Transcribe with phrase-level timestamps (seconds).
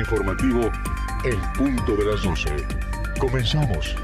[0.00, 0.70] Informativo
[1.24, 2.66] El Punto de las 12.
[3.18, 3.96] Comenzamos.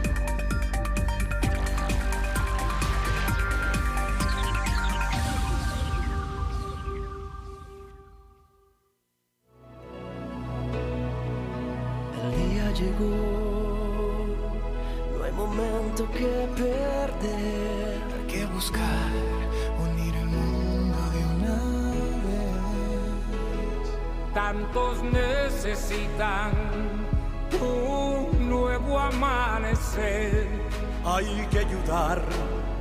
[31.04, 32.22] hay que ayudar,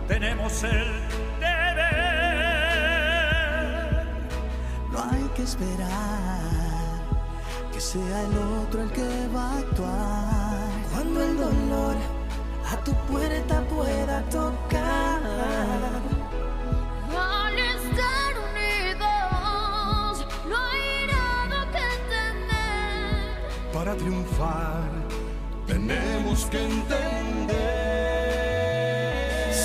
[0.08, 0.88] tenemos el
[1.40, 1.98] deber.
[4.92, 6.42] No hay que esperar
[7.72, 10.68] que sea el otro el que va a actuar.
[10.94, 11.96] Cuando el dolor
[12.72, 15.22] a tu puerta pueda tocar.
[17.58, 20.16] Estar unidos,
[20.48, 21.88] no hay nada que
[23.74, 24.97] para triunfar
[25.88, 27.58] tenemos que entender.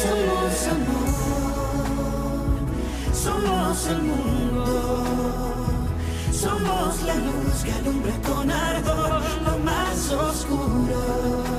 [0.02, 1.08] Somos amor,
[3.12, 4.66] somos el mundo,
[6.32, 11.51] somos la luz que alumbra con ardor lo más oscuro.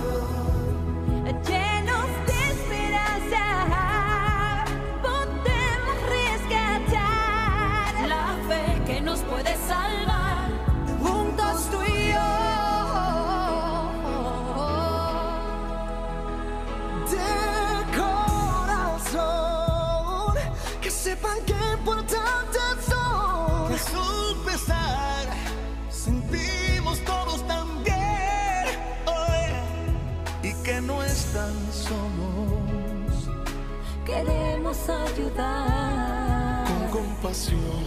[34.89, 36.65] ayudar.
[36.91, 37.83] Con compasión,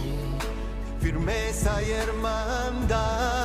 [0.99, 3.36] firmeza y hermandad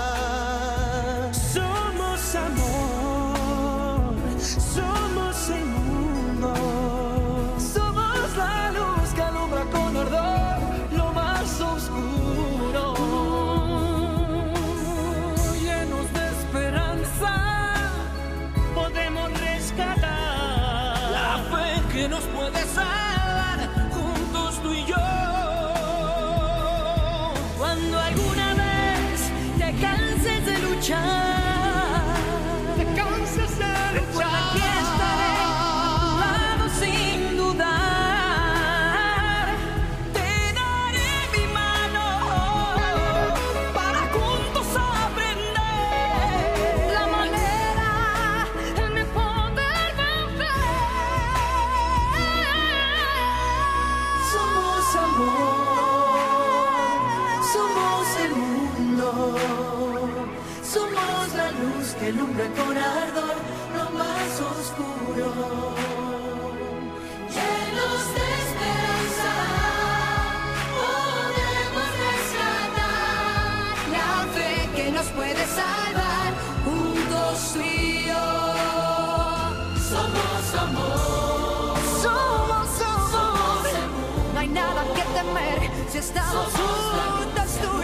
[85.92, 87.82] Gdzie stan cud, nas tu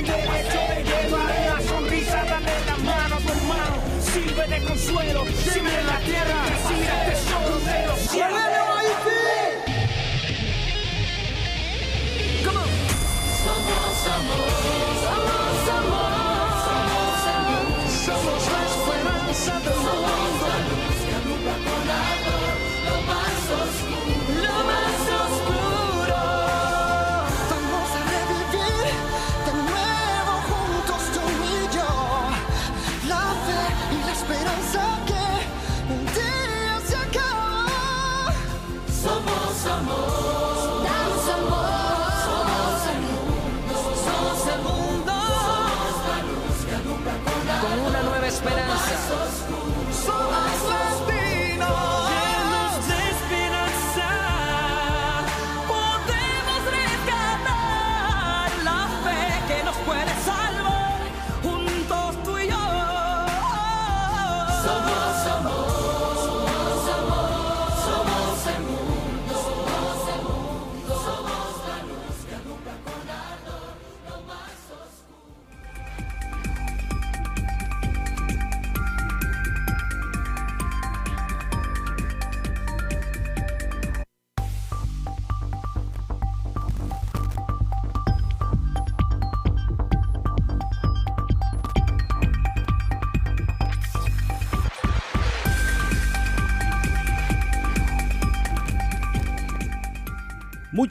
[0.00, 2.24] niño tiene el derecho de llevar una sonrisa.
[2.24, 3.76] Dale la mano a tu hermano.
[4.00, 5.24] Sirve de consuelo.
[5.26, 6.44] Siempre en la tierra.
[6.48, 8.63] Recibe el tesoro de los cielos.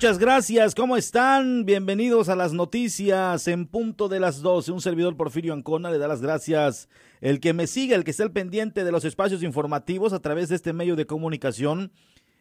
[0.03, 1.63] Muchas gracias, ¿cómo están?
[1.63, 4.73] Bienvenidos a las noticias en punto de las 12.
[4.73, 6.89] Un servidor Porfirio Ancona le da las gracias.
[7.21, 10.49] El que me siga, el que esté al pendiente de los espacios informativos a través
[10.49, 11.93] de este medio de comunicación.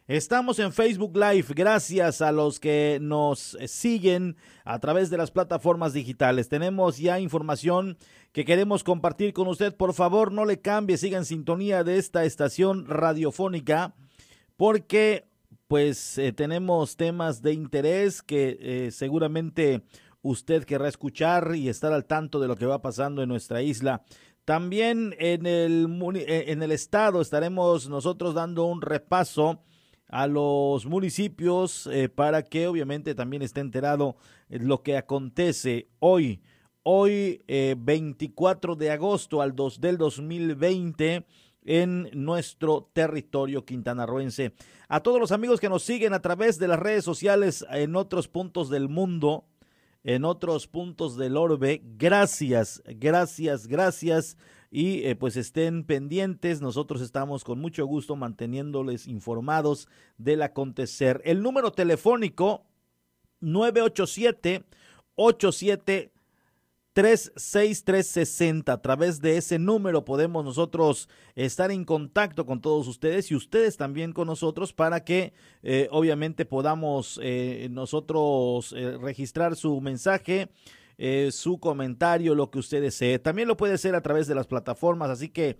[0.07, 5.93] Estamos en Facebook Live, gracias a los que nos siguen a través de las plataformas
[5.93, 6.49] digitales.
[6.49, 7.97] Tenemos ya información
[8.33, 9.73] que queremos compartir con usted.
[9.73, 13.95] Por favor, no le cambie, siga en sintonía de esta estación radiofónica
[14.57, 15.31] porque
[15.67, 19.83] pues eh, tenemos temas de interés que eh, seguramente
[20.21, 24.03] usted querrá escuchar y estar al tanto de lo que va pasando en nuestra isla.
[24.45, 29.63] También en el, eh, en el estado estaremos nosotros dando un repaso
[30.07, 34.15] a los municipios para que obviamente también esté enterado
[34.49, 36.43] lo que acontece hoy.
[36.85, 41.25] Hoy, eh, 24 de agosto al 2 del 2020,
[41.65, 44.53] en nuestro territorio quintanarroense.
[44.87, 48.27] A todos los amigos que nos siguen a través de las redes sociales en otros
[48.27, 49.45] puntos del mundo,
[50.03, 54.37] en otros puntos del orbe, gracias, gracias, gracias.
[54.69, 59.87] Y eh, pues estén pendientes, nosotros estamos con mucho gusto manteniéndoles informados
[60.17, 61.21] del acontecer.
[61.25, 62.65] El número telefónico
[63.39, 64.63] 987
[65.15, 66.12] 87
[66.93, 68.71] 36360.
[68.71, 73.77] A través de ese número podemos nosotros estar en contacto con todos ustedes y ustedes
[73.77, 80.49] también con nosotros para que eh, obviamente podamos eh, nosotros eh, registrar su mensaje.
[81.31, 83.17] su comentario, lo que usted desee.
[83.17, 85.57] También lo puede hacer a través de las plataformas, así que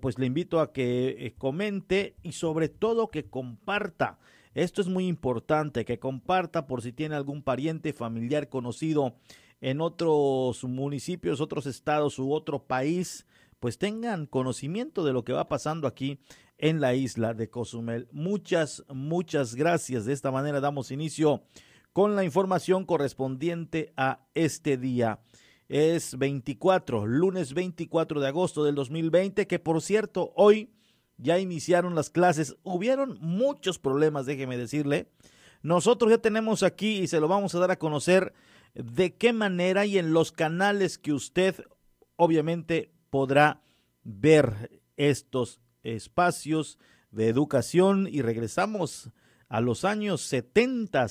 [0.00, 4.18] pues le invito a que comente y sobre todo que comparta.
[4.54, 9.14] Esto es muy importante, que comparta por si tiene algún pariente, familiar, conocido
[9.62, 13.26] en otros municipios, otros estados u otro país,
[13.60, 16.18] pues tengan conocimiento de lo que va pasando aquí
[16.58, 18.08] en la isla de Cozumel.
[18.10, 20.04] Muchas, muchas gracias.
[20.04, 21.44] De esta manera damos inicio
[21.92, 25.20] con la información correspondiente a este día.
[25.68, 30.72] Es 24, lunes 24 de agosto del 2020, que por cierto, hoy
[31.18, 32.56] ya iniciaron las clases.
[32.64, 35.08] Hubieron muchos problemas, déjeme decirle.
[35.62, 38.34] Nosotros ya tenemos aquí y se lo vamos a dar a conocer
[38.74, 41.56] de qué manera y en los canales que usted
[42.16, 43.62] obviamente podrá
[44.04, 46.78] ver estos espacios
[47.10, 49.10] de educación y regresamos
[49.48, 51.06] a los años 70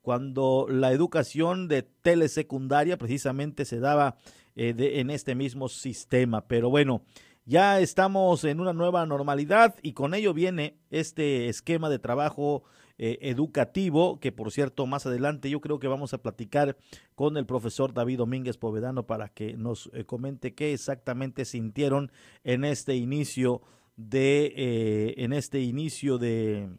[0.00, 4.16] cuando la educación de telesecundaria precisamente se daba
[4.56, 6.48] eh, en este mismo sistema.
[6.48, 7.02] Pero bueno,
[7.44, 12.64] ya estamos en una nueva normalidad y con ello viene este esquema de trabajo
[13.00, 16.76] eh, educativo, que por cierto más adelante yo creo que vamos a platicar
[17.14, 22.10] con el profesor David Domínguez Povedano para que nos eh, comente qué exactamente sintieron
[22.42, 23.62] en este inicio
[23.96, 26.70] de, eh, en este inicio de,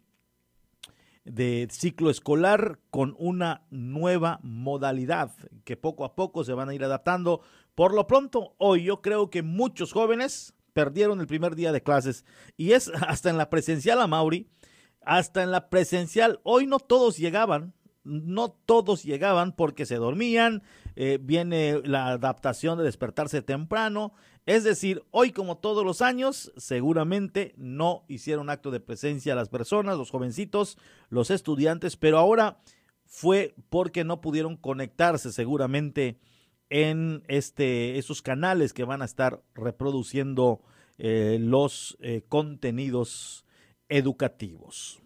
[1.24, 5.32] de ciclo escolar con una nueva modalidad
[5.64, 7.40] que poco a poco se van a ir adaptando.
[7.74, 12.24] Por lo pronto, hoy yo creo que muchos jóvenes perdieron el primer día de clases
[12.56, 14.48] y es hasta en la presencial a Mauri,
[15.02, 20.62] hasta en la presencial, hoy no todos llegaban, no todos llegaban porque se dormían,
[20.96, 24.12] eh, viene la adaptación de despertarse temprano,
[24.46, 29.98] es decir, hoy como todos los años, seguramente no hicieron acto de presencia las personas,
[29.98, 30.78] los jovencitos,
[31.08, 32.60] los estudiantes, pero ahora
[33.06, 36.18] fue porque no pudieron conectarse seguramente
[36.70, 40.62] en este, esos canales que van a estar reproduciendo
[40.98, 43.44] eh, los eh, contenidos
[43.90, 45.00] educativos.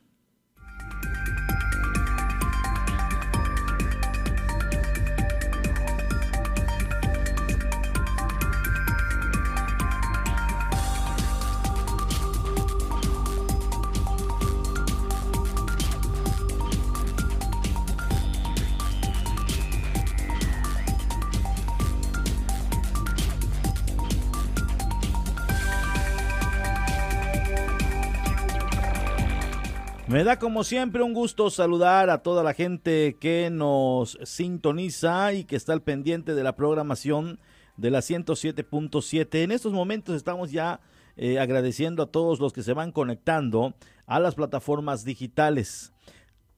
[30.15, 35.43] Me da como siempre un gusto saludar a toda la gente que nos sintoniza y
[35.43, 37.41] que está al pendiente de la programación
[37.77, 39.43] de la 107.7.
[39.43, 40.79] En estos momentos estamos ya
[41.17, 43.75] eh, agradeciendo a todos los que se van conectando
[44.07, 45.93] a las plataformas digitales.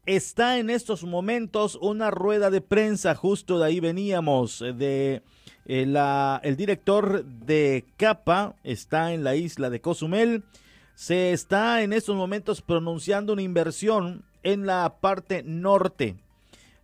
[0.04, 5.22] Está en estos momentos una rueda de prensa, justo de ahí veníamos, de
[5.64, 10.44] eh, la, el director de CAPA, está en la isla de Cozumel
[10.96, 16.16] se está en estos momentos pronunciando una inversión en la parte norte.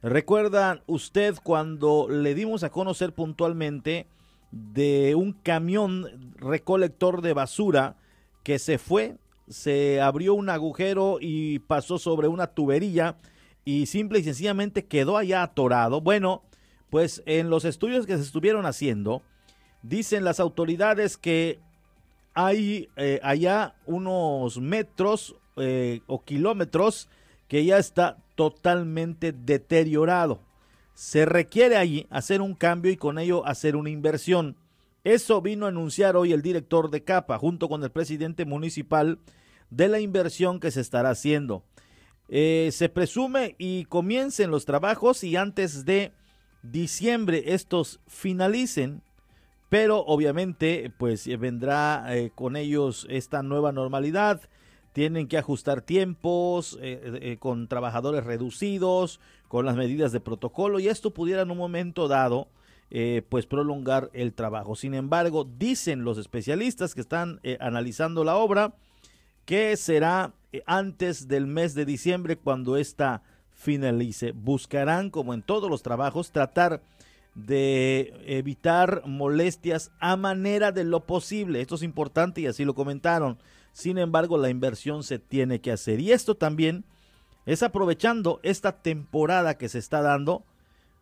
[0.03, 4.07] ¿Recuerda usted cuando le dimos a conocer puntualmente
[4.51, 7.97] de un camión recolector de basura
[8.43, 9.17] que se fue,
[9.49, 13.17] se abrió un agujero y pasó sobre una tubería
[13.65, 16.03] y simple y sencillamente quedó allá atorado?
[16.03, 16.43] Bueno,
[16.91, 19.23] pues en los estudios que se estuvieron haciendo,
[19.83, 21.61] dicen las autoridades que
[22.35, 27.09] hay eh, allá unos metros eh, o kilómetros
[27.49, 30.41] que ya está totalmente deteriorado.
[30.95, 34.57] Se requiere allí hacer un cambio y con ello hacer una inversión.
[35.05, 39.19] Eso vino a anunciar hoy el director de CAPA junto con el presidente municipal
[39.71, 41.65] de la inversión que se estará haciendo.
[42.29, 46.13] Eh, se presume y comiencen los trabajos y antes de
[46.63, 49.03] diciembre estos finalicen
[49.73, 54.43] pero obviamente pues eh, vendrá eh, con ellos esta nueva normalidad.
[54.93, 61.15] Tienen que ajustar tiempos eh, con trabajadores reducidos, con las medidas de protocolo y esto
[61.15, 62.49] pudiera en un momento dado
[63.31, 64.77] pues prolongar el trabajo.
[64.77, 68.75] Sin embargo, dicen los especialistas que están analizando la obra
[69.47, 70.35] que será
[70.67, 73.23] antes del mes de diciembre cuando esta
[73.55, 74.33] finalice.
[74.33, 76.83] Buscarán, como en todos los trabajos, tratar de
[77.35, 81.61] evitar molestias a manera de lo posible.
[81.61, 83.39] Esto es importante y así lo comentaron.
[83.73, 86.01] Sin embargo, la inversión se tiene que hacer.
[86.01, 86.85] Y esto también
[87.47, 90.45] es aprovechando esta temporada que se está dando,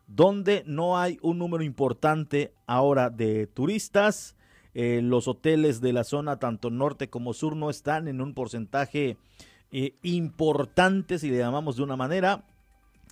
[0.07, 4.35] donde no hay un número importante ahora de turistas.
[4.73, 9.17] Eh, los hoteles de la zona, tanto norte como sur, no están en un porcentaje
[9.71, 12.45] eh, importante, si le llamamos de una manera,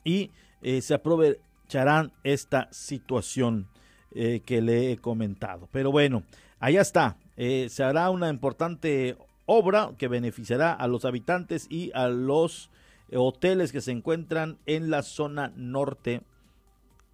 [0.04, 3.68] y eh, se, aprove echarán esta situación
[4.12, 5.70] eh, que le he comentado.
[5.72, 6.24] Pero bueno,
[6.60, 7.18] allá está.
[7.38, 12.72] Eh, se hará una importante obra que beneficiará a los habitantes y a los
[13.14, 16.22] hoteles que se encuentran en la zona norte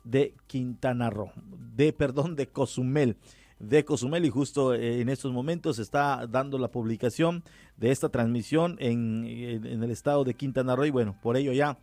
[0.05, 1.31] de Quintana Roo,
[1.75, 3.17] de perdón, de Cozumel,
[3.59, 7.43] de Cozumel y justo eh, en estos momentos se está dando la publicación
[7.77, 11.77] de esta transmisión en el estado de Quintana Roo y bueno, por ello ya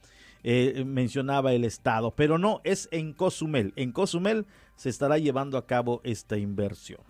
[0.45, 3.73] eh, mencionaba el Estado, pero no, es en Cozumel.
[3.77, 4.47] En Cozumel
[4.77, 7.01] se estará llevando a cabo esta inversión.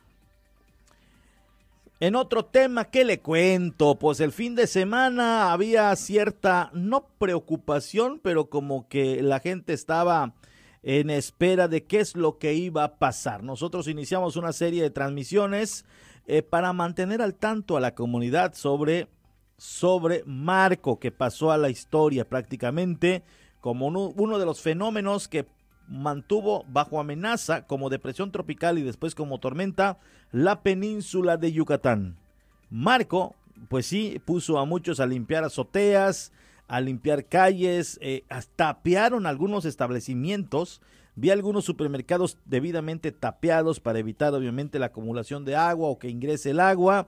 [2.01, 3.97] En otro tema, ¿qué le cuento?
[3.97, 10.35] Pues el fin de semana había cierta, no preocupación, pero como que la gente estaba
[10.83, 13.45] en espera de qué es lo que iba a pasar.
[13.45, 15.85] Nosotros iniciamos una serie de transmisiones
[16.27, 19.07] eh, para mantener al tanto a la comunidad sobre
[19.63, 23.23] sobre Marco, que pasó a la historia prácticamente
[23.61, 25.47] como uno, de los fenómenos que
[25.87, 30.01] mantuvo bajo amenaza como depresión tropical y después como tormenta
[30.33, 32.17] la península de Yucatán.
[32.71, 33.37] Marco,
[33.69, 36.33] pues sí, puso a muchos a limpiar azoteas,
[36.67, 40.83] a limpiar calles, eh, hasta tapearon algunos establecimientos.
[41.15, 46.51] Vi algunos supermercados debidamente tapeados para evitar obviamente la acumulación de agua o que ingrese
[46.51, 47.07] el agua.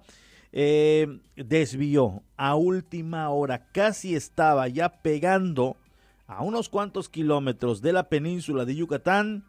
[0.56, 5.76] Eh, desvió a última hora, casi estaba ya pegando
[6.28, 9.44] a unos cuantos kilómetros de la península de Yucatán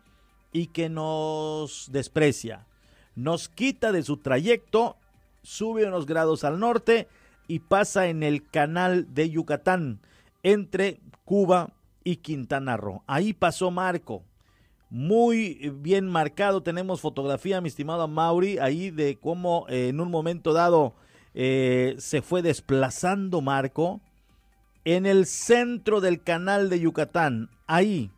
[0.52, 2.66] y que nos desprecia,
[3.14, 4.98] nos quita de su trayecto,
[5.44, 7.08] sube unos grados al norte
[7.48, 10.00] y pasa en el canal de Yucatán
[10.42, 11.70] entre Cuba
[12.04, 13.04] y Quintana Roo.
[13.06, 14.24] Ahí pasó Marco.
[14.98, 20.54] Muy bien marcado, tenemos fotografía, mi estimado Mauri, ahí de cómo eh, en un momento
[20.54, 20.96] dado
[21.34, 24.00] eh, se fue desplazando Marco
[24.86, 27.50] en el centro del canal de Yucatán.
[27.68, 28.10] Ahí,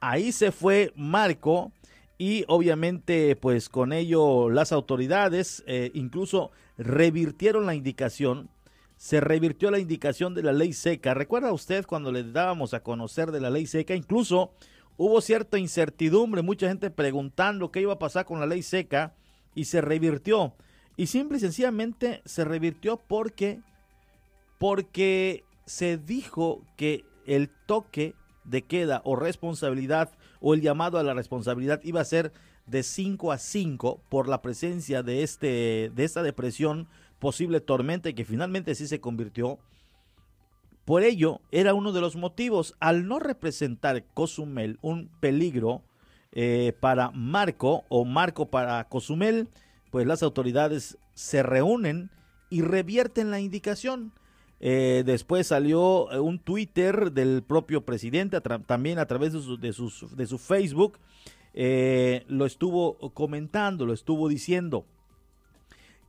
[0.00, 1.70] ahí se fue Marco
[2.18, 8.50] y obviamente pues con ello las autoridades eh, incluso revirtieron la indicación
[8.96, 11.14] se revirtió la indicación de la ley seca.
[11.14, 13.94] ¿Recuerda usted cuando le dábamos a conocer de la ley seca?
[13.94, 14.50] Incluso
[14.98, 19.14] hubo cierta incertidumbre, mucha gente preguntando qué iba a pasar con la ley seca
[19.54, 20.54] y se revirtió.
[20.98, 23.60] Y simple y sencillamente se revirtió porque
[24.58, 28.14] porque se dijo que el toque
[28.44, 32.32] de queda o responsabilidad o el llamado a la responsabilidad iba a ser
[32.66, 36.88] de 5 a 5 por la presencia de este de esta depresión
[37.20, 39.58] posible tormenta que finalmente sí se convirtió.
[40.88, 45.82] Por ello, era uno de los motivos, al no representar Cozumel un peligro
[46.32, 49.48] eh, para Marco o Marco para Cozumel,
[49.90, 52.10] pues las autoridades se reúnen
[52.48, 54.14] y revierten la indicación.
[54.60, 60.16] Eh, después salió eh, un Twitter del propio presidente, también a través de su, de
[60.16, 60.98] de su Facebook,
[62.28, 64.86] lo estuvo comentando, lo estuvo diciendo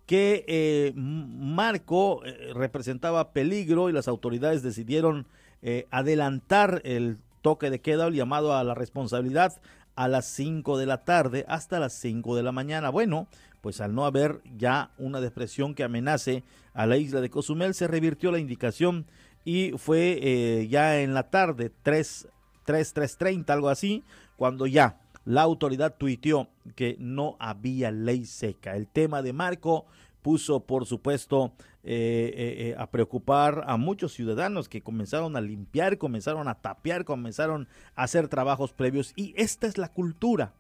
[0.10, 5.28] que eh, Marco eh, representaba peligro y las autoridades decidieron
[5.62, 9.62] eh, adelantar el toque de queda, el llamado a la responsabilidad,
[9.94, 12.90] a las 5 de la tarde hasta las 5 de la mañana.
[12.90, 13.28] Bueno,
[13.62, 17.86] pues al no haber ya una depresión que amenace a la isla de Cozumel, se
[17.86, 19.06] revirtió la indicación
[19.46, 22.30] y fue ya en la tarde, 3,
[22.66, 24.04] 3, 3.30, algo así,
[24.38, 28.76] cuando ya la autoridad tuiteó que no había ley seca.
[28.76, 29.86] El tema de Marco
[30.22, 31.54] puso, por supuesto,
[31.84, 37.06] eh, eh, eh, a preocupar a muchos ciudadanos que comenzaron a limpiar, comenzaron a tapear,
[37.06, 39.14] comenzaron a hacer trabajos previos.
[39.16, 40.54] Y esta es la cultura.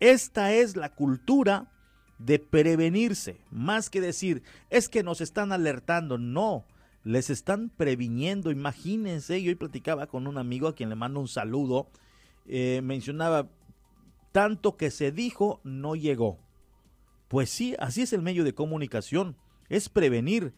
[0.00, 1.70] Esta es la cultura
[2.18, 6.64] de prevenirse, más que decir, es que nos están alertando, no,
[7.04, 11.28] les están previniendo, imagínense, yo hoy platicaba con un amigo a quien le mando un
[11.28, 11.88] saludo,
[12.46, 13.48] mencionaba,
[14.32, 16.38] tanto que se dijo, no llegó.
[17.28, 19.36] Pues sí, así es el medio de comunicación,
[19.68, 20.54] es prevenir.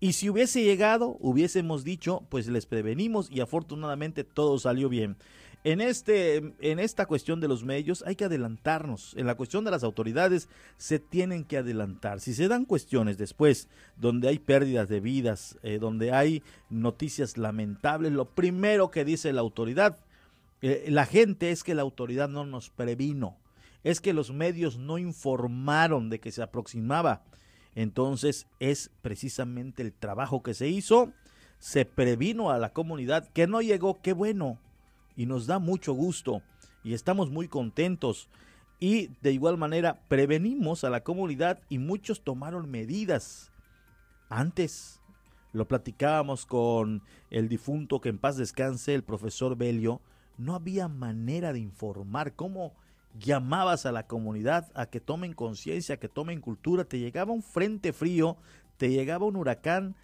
[0.00, 5.16] Y si hubiese llegado, hubiésemos dicho, pues les prevenimos y afortunadamente todo salió bien.
[5.64, 9.14] En, este, en esta cuestión de los medios hay que adelantarnos.
[9.16, 12.20] En la cuestión de las autoridades se tienen que adelantar.
[12.20, 18.12] Si se dan cuestiones después donde hay pérdidas de vidas, eh, donde hay noticias lamentables,
[18.12, 19.98] lo primero que dice la autoridad,
[20.60, 23.36] la gente es que la autoridad no nos previno,
[23.84, 27.24] es que los medios no informaron de que se aproximaba.
[27.74, 31.12] Entonces es precisamente el trabajo que se hizo,
[31.58, 34.58] se previno a la comunidad que no llegó, qué bueno,
[35.16, 36.42] y nos da mucho gusto
[36.84, 38.28] y estamos muy contentos.
[38.80, 43.50] Y de igual manera prevenimos a la comunidad y muchos tomaron medidas.
[44.28, 45.00] Antes
[45.52, 50.00] lo platicábamos con el difunto que en paz descanse, el profesor Belio,
[50.38, 52.72] no había manera de informar cómo
[53.18, 57.42] llamabas a la comunidad a que tomen conciencia, a que tomen cultura, te llegaba un
[57.42, 58.36] frente frío,
[58.76, 59.96] te llegaba un huracán,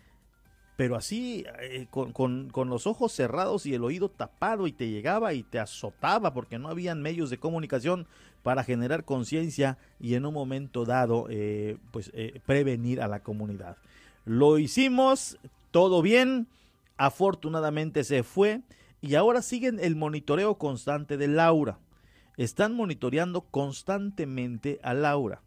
[0.77, 5.33] pero así eh, con, con, los ojos cerrados y el oído tapado y te llegaba
[5.33, 8.09] y te azotaba porque no habían medios de comunicación
[8.43, 13.77] para generar conciencia y en un momento dado eh, pues eh, prevenir a la comunidad.
[14.25, 15.39] Lo hicimos,
[15.71, 16.49] todo bien,
[16.97, 18.63] afortunadamente se fue
[19.05, 21.79] y ahora siguen el monitoreo constante de Laura.
[22.39, 25.43] Están monitoreando constantemente a Laura.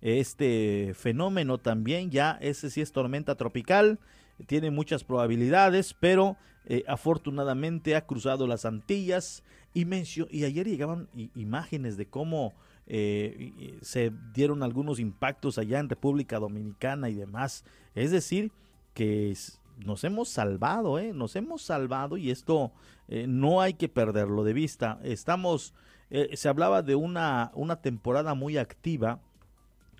[0.00, 4.00] Este fenómeno también ya, ese sí es tormenta tropical,
[4.46, 9.44] tiene muchas probabilidades, pero eh, afortunadamente ha cruzado las Antillas
[9.74, 9.86] y,
[10.30, 12.54] y ayer llegaban imágenes de cómo
[12.86, 17.64] eh, se dieron algunos impactos allá en República Dominicana y demás.
[17.94, 18.50] Es decir,
[18.94, 19.36] que
[19.78, 21.12] nos hemos salvado, ¿eh?
[21.12, 22.72] nos hemos salvado y esto
[23.08, 24.98] eh, no hay que perderlo de vista.
[25.02, 25.74] Estamos,
[26.10, 29.20] eh, se hablaba de una, una temporada muy activa.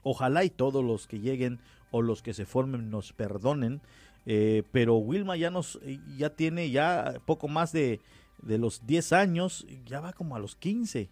[0.03, 3.81] Ojalá y todos los que lleguen o los que se formen nos perdonen.
[4.25, 5.81] Eh, pero Wilma ya nos,
[6.17, 8.01] ya tiene ya poco más de,
[8.41, 11.09] de los 10 años, ya va como a los 15.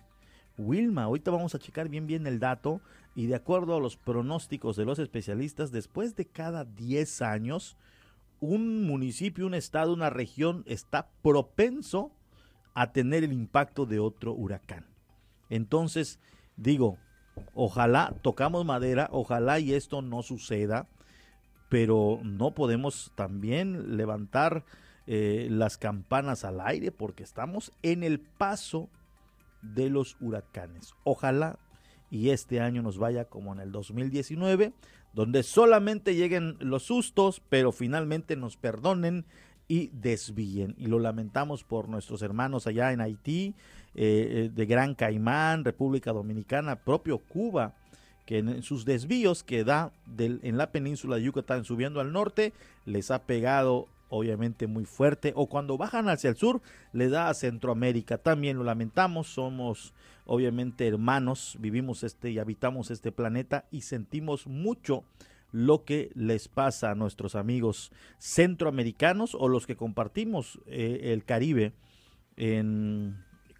[0.58, 1.04] Wilma.
[1.04, 2.80] Ahorita vamos a checar bien bien el dato
[3.14, 7.76] y de acuerdo a los pronósticos de los especialistas, después de cada 10 años,
[8.40, 12.12] un municipio, un estado, una región está propenso
[12.74, 14.86] a tener el impacto de otro huracán.
[15.48, 16.18] Entonces,
[16.56, 16.98] digo,
[17.54, 20.88] ojalá, tocamos madera, ojalá y esto no suceda,
[21.68, 24.64] pero no podemos también levantar
[25.06, 28.88] eh, las campanas al aire porque estamos en el paso
[29.62, 30.94] de los huracanes.
[31.04, 31.58] Ojalá
[32.10, 34.72] y este año nos vaya como en el 2019,
[35.12, 39.24] donde solamente lleguen los sustos, pero finalmente nos perdonen
[39.68, 40.74] y desvíen.
[40.78, 43.54] Y lo lamentamos por nuestros hermanos allá en Haití,
[43.94, 47.74] eh, eh, de Gran Caimán, República Dominicana, propio Cuba,
[48.26, 52.52] que en sus desvíos que da del, en la península de Yucatán subiendo al norte,
[52.84, 56.60] les ha pegado obviamente muy fuerte, o cuando bajan hacia el sur,
[56.92, 58.18] le da a Centroamérica.
[58.18, 59.94] También lo lamentamos, somos
[60.26, 65.04] obviamente hermanos, vivimos este y habitamos este planeta y sentimos mucho
[65.52, 71.72] lo que les pasa a nuestros amigos centroamericanos o los que compartimos eh, el Caribe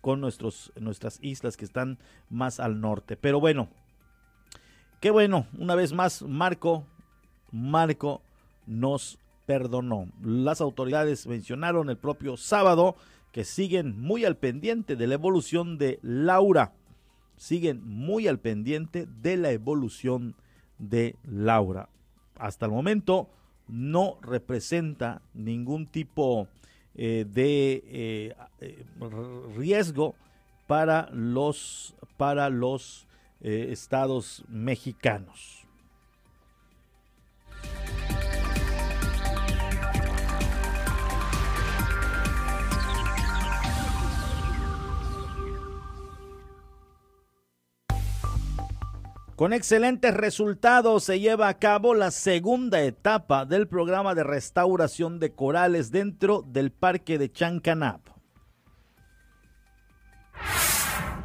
[0.00, 1.98] con nuestros, nuestras islas que están
[2.30, 3.16] más al norte.
[3.16, 3.68] Pero bueno,
[5.00, 6.86] qué bueno, una vez más, Marco,
[7.50, 8.22] Marco
[8.66, 9.18] nos
[9.50, 10.06] perdonó.
[10.22, 12.94] Las autoridades mencionaron el propio sábado
[13.32, 16.72] que siguen muy al pendiente de la evolución de Laura.
[17.36, 20.36] Siguen muy al pendiente de la evolución
[20.78, 21.88] de Laura.
[22.36, 23.28] Hasta el momento
[23.66, 26.46] no representa ningún tipo
[26.94, 28.84] eh, de eh, eh,
[29.56, 30.14] riesgo
[30.68, 33.08] para los, para los
[33.40, 35.66] estados mexicanos.
[49.40, 55.33] Con excelentes resultados se lleva a cabo la segunda etapa del programa de restauración de
[55.33, 58.19] corales dentro del Parque de Chancanap.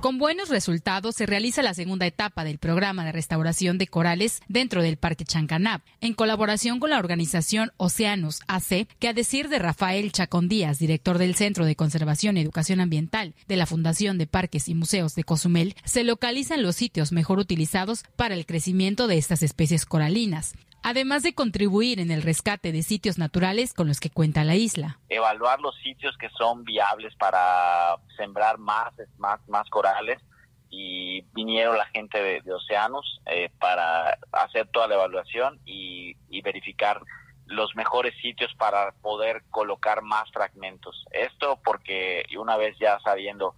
[0.05, 4.83] Con buenos resultados se realiza la segunda etapa del programa de restauración de corales dentro
[4.83, 10.11] del Parque Chancanap, en colaboración con la organización Océanos AC, que a decir de Rafael
[10.11, 14.69] Chacón Díaz, director del Centro de Conservación y Educación Ambiental de la Fundación de Parques
[14.69, 19.41] y Museos de Cozumel, se localizan los sitios mejor utilizados para el crecimiento de estas
[19.41, 20.53] especies coralinas
[20.85, 24.99] además de contribuir en el rescate de sitios naturales con los que cuenta la isla.
[25.09, 30.21] Evaluar los sitios que son viables para sembrar más, más, más corales
[30.69, 37.01] y vinieron la gente de, Océanos eh, para hacer toda la evaluación y, verificar
[37.47, 41.03] los mejores sitios para poder colocar más fragmentos.
[41.09, 43.55] Esto porque una vez ya sabiendo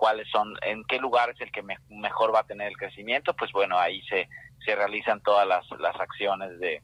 [0.00, 3.52] cuáles son, en qué lugar es el que mejor va a tener el crecimiento, pues
[3.52, 4.30] bueno, ahí se,
[4.64, 6.82] se realizan todas las, las acciones de,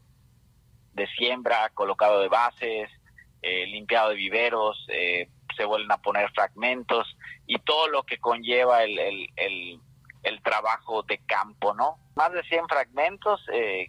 [0.92, 2.90] de siembra, colocado de bases,
[3.40, 8.84] eh, limpiado de viveros, eh, se vuelven a poner fragmentos y todo lo que conlleva
[8.84, 9.80] el, el, el,
[10.42, 11.98] trabajo de campo, ¿no?
[12.14, 13.88] Más de 100 fragmentos eh,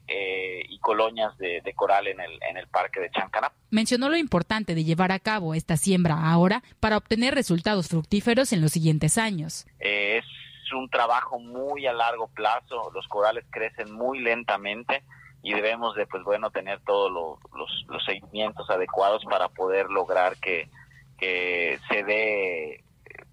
[0.69, 3.51] y colonias de, de, coral en el, en el parque de Chancana.
[3.69, 8.61] Mencionó lo importante de llevar a cabo esta siembra ahora para obtener resultados fructíferos en
[8.61, 9.65] los siguientes años.
[9.79, 10.25] es
[10.73, 15.03] un trabajo muy a largo plazo, los corales crecen muy lentamente
[15.43, 20.69] y debemos de, pues bueno, tener todos los, los, seguimientos adecuados para poder lograr que,
[21.17, 22.83] que se dé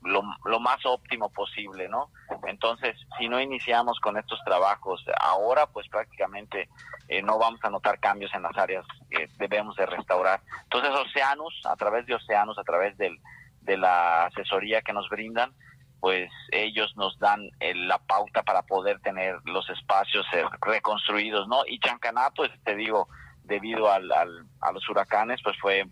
[0.02, 2.10] lo, lo, más óptimo posible, ¿no?
[2.46, 6.68] Entonces, si no iniciamos con estos trabajos ahora, pues prácticamente
[7.08, 10.40] eh, no vamos a notar cambios en las áreas que debemos de restaurar.
[10.64, 13.18] Entonces, Oceanus, a través de Oceanus, a través del,
[13.62, 15.52] de la asesoría que nos brindan,
[16.00, 21.62] pues ellos nos dan eh, la pauta para poder tener los espacios eh, reconstruidos, ¿no?
[21.66, 23.08] Y Chancanato, pues, te digo,
[23.42, 25.86] debido al, a los huracanes, pues fue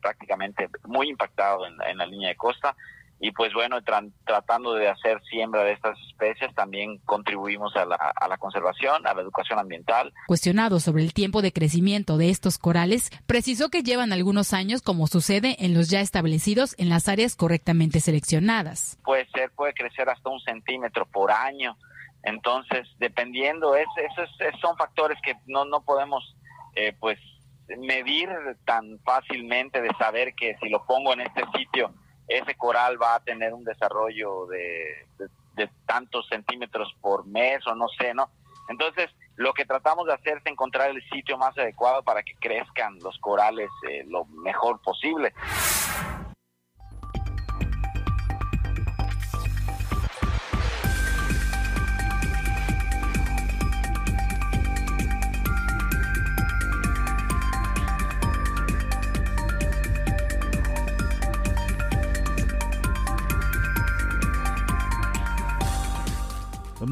[0.00, 2.76] prácticamente muy impactado en, en la línea de costa
[3.24, 3.78] y pues bueno,
[4.26, 9.14] tratando de hacer siembra de estas especies, también contribuimos a la, a la, conservación, a
[9.14, 10.12] la educación ambiental.
[10.26, 15.06] Cuestionado sobre el tiempo de crecimiento de estos corales, precisó que llevan algunos años como
[15.06, 18.98] sucede en los ya establecidos en las áreas correctamente seleccionadas.
[19.02, 21.78] Puede ser, puede crecer hasta un centímetro por año.
[22.24, 24.28] Entonces, dependiendo, es, esos
[24.60, 26.36] son factores que no, no podemos,
[26.74, 27.18] eh, pues,
[27.78, 28.28] medir
[28.66, 31.94] tan fácilmente de saber que si lo pongo en este sitio
[32.28, 35.06] ese coral va a tener un desarrollo de,
[35.86, 38.28] tantos centímetros por mes o no sé, ¿no?
[38.68, 42.98] Entonces, lo que tratamos de hacer es encontrar el sitio más adecuado para que crezcan
[43.00, 45.32] los corales eh, lo mejor posible.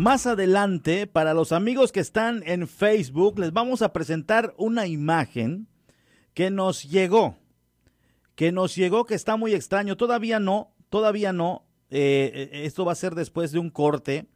[0.03, 5.69] Más adelante, para los amigos que están en Facebook, les vamos a presentar una imagen
[6.35, 7.37] que nos llegó,
[8.35, 9.97] que nos llegó que está muy extraño.
[9.97, 11.69] Todavía no, todavía no.
[11.89, 14.27] Eh, eh, esto va a ser después de un corte.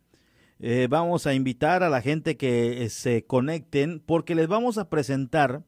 [0.61, 5.64] Eh, vamos a invitar a la gente que se conecten porque les vamos a presentar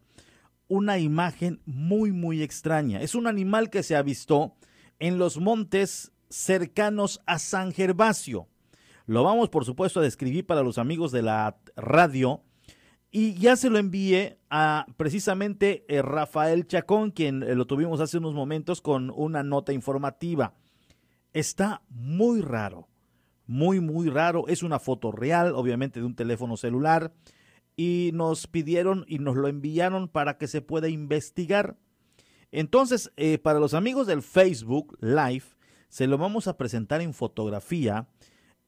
[0.68, 3.00] una imagen muy, muy extraña.
[3.00, 4.54] Es un animal que se avistó
[5.00, 8.46] en los montes cercanos a San Gervasio.
[9.08, 12.42] Lo vamos, por supuesto, a describir para los amigos de la radio.
[13.10, 18.18] Y ya se lo envié a precisamente eh, Rafael Chacón, quien eh, lo tuvimos hace
[18.18, 20.52] unos momentos con una nota informativa.
[21.32, 22.86] Está muy raro,
[23.46, 24.46] muy, muy raro.
[24.46, 27.14] Es una foto real, obviamente, de un teléfono celular.
[27.76, 31.78] Y nos pidieron y nos lo enviaron para que se pueda investigar.
[32.52, 35.44] Entonces, eh, para los amigos del Facebook Live,
[35.88, 38.06] se lo vamos a presentar en fotografía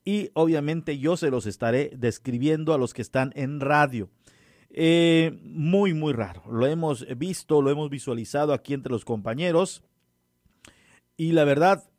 [0.04, 4.10] y obviamente yo se los estaré describiendo a los que están en radio.
[4.70, 6.42] Eh, muy, muy raro.
[6.50, 9.82] Lo hemos visto, lo hemos visualizado aquí entre los compañeros.
[11.16, 11.90] Y la verdad,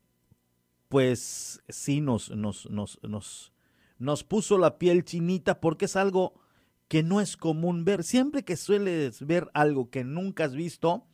[0.89, 3.53] pues sí nos, nos, nos, nos,
[3.99, 6.33] nos puso la piel chinita porque es algo
[6.87, 8.03] que no es común ver.
[8.03, 11.05] Siempre que sueles ver algo que nunca has visto,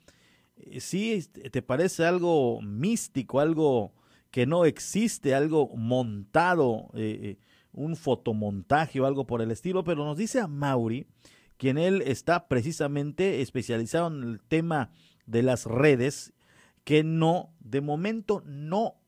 [0.55, 3.93] eh, sí te parece algo místico, algo
[4.37, 7.37] que no existe algo montado, eh, eh,
[7.71, 11.07] un fotomontaje o algo por el estilo, pero nos dice a Mauri,
[11.57, 14.91] quien él está precisamente especializado en el tema
[15.25, 16.33] de las redes,
[16.83, 19.01] que no, de momento no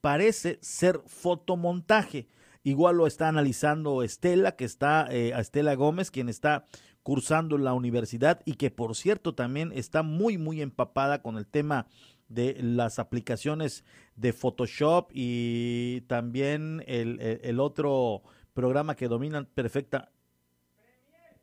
[0.00, 2.28] parece ser fotomontaje.
[2.62, 6.66] Igual lo está analizando Estela, que está, eh, Estela Gómez, quien está
[7.02, 11.88] cursando la universidad y que por cierto también está muy, muy empapada con el tema
[12.28, 13.84] de las aplicaciones
[14.16, 18.22] de Photoshop y también el, otro
[18.54, 20.10] programa que dominan perfecta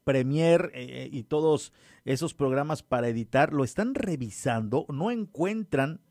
[0.04, 1.72] Premiere eh, y todos
[2.04, 6.02] esos programas para editar lo están revisando, no encuentran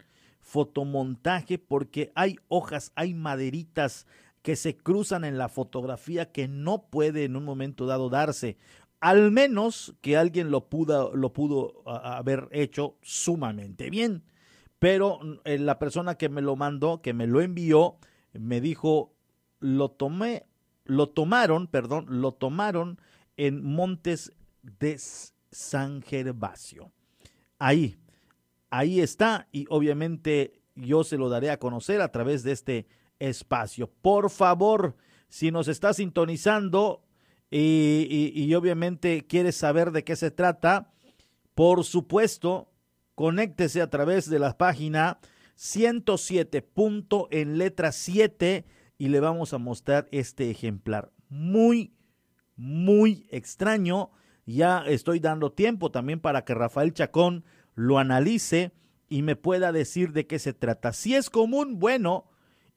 [0.41, 4.07] fotomontaje porque hay hojas, hay maderitas
[4.41, 8.57] que se cruzan en la fotografía que no puede en un momento dado darse.
[9.01, 14.25] Al menos que alguien lo pudo, lo pudo haber hecho sumamente bien
[14.83, 17.99] pero eh, la persona que me lo mandó, que me lo envió,
[18.33, 19.15] me dijo,
[19.61, 20.45] lo tomé,
[20.83, 22.99] lo tomaron, perdón, lo tomaron
[23.37, 24.33] en Montes
[24.65, 24.99] de
[25.53, 26.91] San Gervasio.
[27.61, 27.97] Ahí,
[28.71, 32.89] ahí está y obviamente yo se lo daré a conocer a través de este
[33.21, 33.89] espacio.
[33.89, 34.97] Por favor,
[35.29, 37.05] si nos está sintonizando
[37.53, 40.93] y, y obviamente quieres saber de qué se trata,
[41.55, 42.72] por supuesto,
[43.23, 45.21] conéctese a través de la página
[45.55, 46.61] 107.
[46.61, 48.65] Punto en letra 7
[48.99, 51.13] y le vamos a mostrar este ejemplar.
[51.29, 51.95] Muy,
[52.57, 54.11] muy extraño.
[54.45, 57.45] Ya estoy dando tiempo también para que Rafael Chacón
[57.77, 58.73] lo analice
[59.09, 60.93] y me pueda decir de qué se trata.
[60.93, 62.29] Si es común, bueno,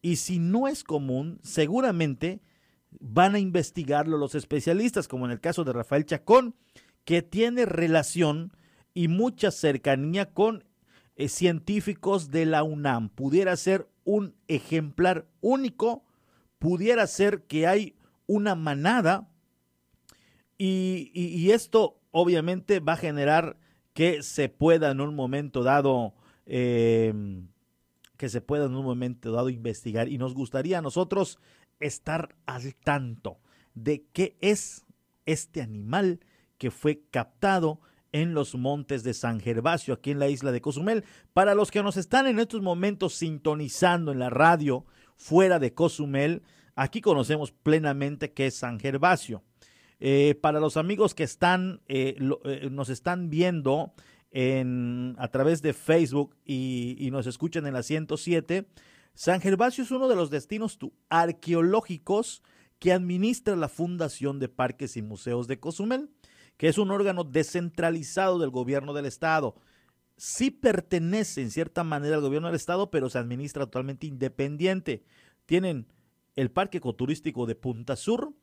[0.03, 2.43] y si no es común, seguramente
[2.99, 6.53] van a investigarlo los especialistas, como en el caso de Rafael Chacón,
[7.03, 8.51] que tiene relación
[8.95, 10.63] y mucha cercanía con
[11.17, 13.10] eh, científicos de la UNAM.
[13.10, 16.03] Pudiera ser un ejemplar único,
[16.58, 19.29] pudiera ser que hay una manada
[20.58, 23.58] y, esto obviamente va a generar
[23.93, 26.13] que se pueda en un momento dado
[26.45, 27.49] em,
[28.17, 31.39] que se pueda en un momento dado investigar y nos gustaría a nosotros
[31.81, 33.39] estar al tanto
[33.73, 34.86] de qué es
[35.25, 36.21] este animal
[36.58, 37.81] que fue captado
[38.15, 41.04] en los montes de San Gervasio, aquí en la isla de Cozumel.
[41.34, 44.86] Para los que nos están en estos momentos sintonizando en la radio
[45.17, 46.41] fuera de Cozumel,
[46.75, 49.43] aquí conocemos plenamente qué es San Gervasio.
[49.99, 53.93] Eh, para los amigos que están, eh, eh, nos están viendo
[54.32, 58.65] en, a través de Facebook y, y, nos escuchan en la 107,
[59.13, 62.43] San Gervasio es uno de los destinos arqueológicos
[62.80, 66.12] que administra la Fundación de Parques y Museos de Cozumel
[66.58, 69.56] que es un órgano descentralizado del gobierno del Estado.
[70.18, 75.04] Sí pertenece en cierta manera al gobierno del Estado, pero se administra totalmente independiente.
[75.46, 75.88] Tienen
[76.36, 78.34] el Parque Ecoturístico de Punta Sur,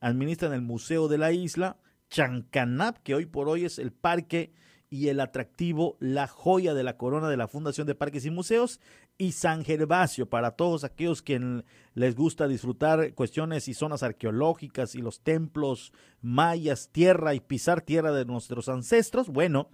[0.00, 1.78] administran el Museo de la Isla,
[2.08, 4.52] Chancanap, que hoy por hoy es el parque
[4.90, 8.80] y el atractivo, la joya de la corona de la Fundación de Parques y Museos,
[9.18, 15.02] y San Gervasio, para todos aquellos que les gusta disfrutar cuestiones y zonas arqueológicas y
[15.02, 19.28] los templos mayas, tierra y pisar tierra de nuestros ancestros.
[19.28, 19.68] Bueno,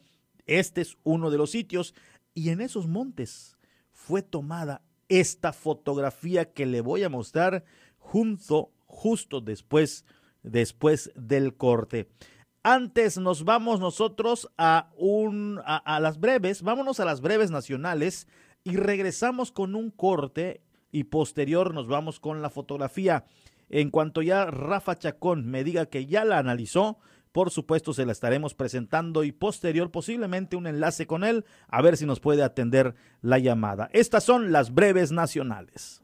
[0.46, 1.94] este es uno de los sitios,
[2.34, 3.56] y en esos montes
[3.92, 7.64] fue tomada esta fotografía que le voy a mostrar
[7.98, 10.04] junto, justo después,
[10.42, 12.08] después del corte.
[12.66, 18.26] Antes nos vamos nosotros a, un, a, las breves, vámonos a las breves nacionales
[18.64, 23.26] y regresamos con un corte y posterior nos vamos con la fotografía.
[23.68, 26.96] En cuanto ya Rafa Chacón me diga que ya la analizó,
[27.32, 31.98] por supuesto se la estaremos presentando y posterior posiblemente un enlace con él a ver
[31.98, 33.90] si nos puede atender la llamada.
[33.92, 36.03] Estas son las breves nacionales.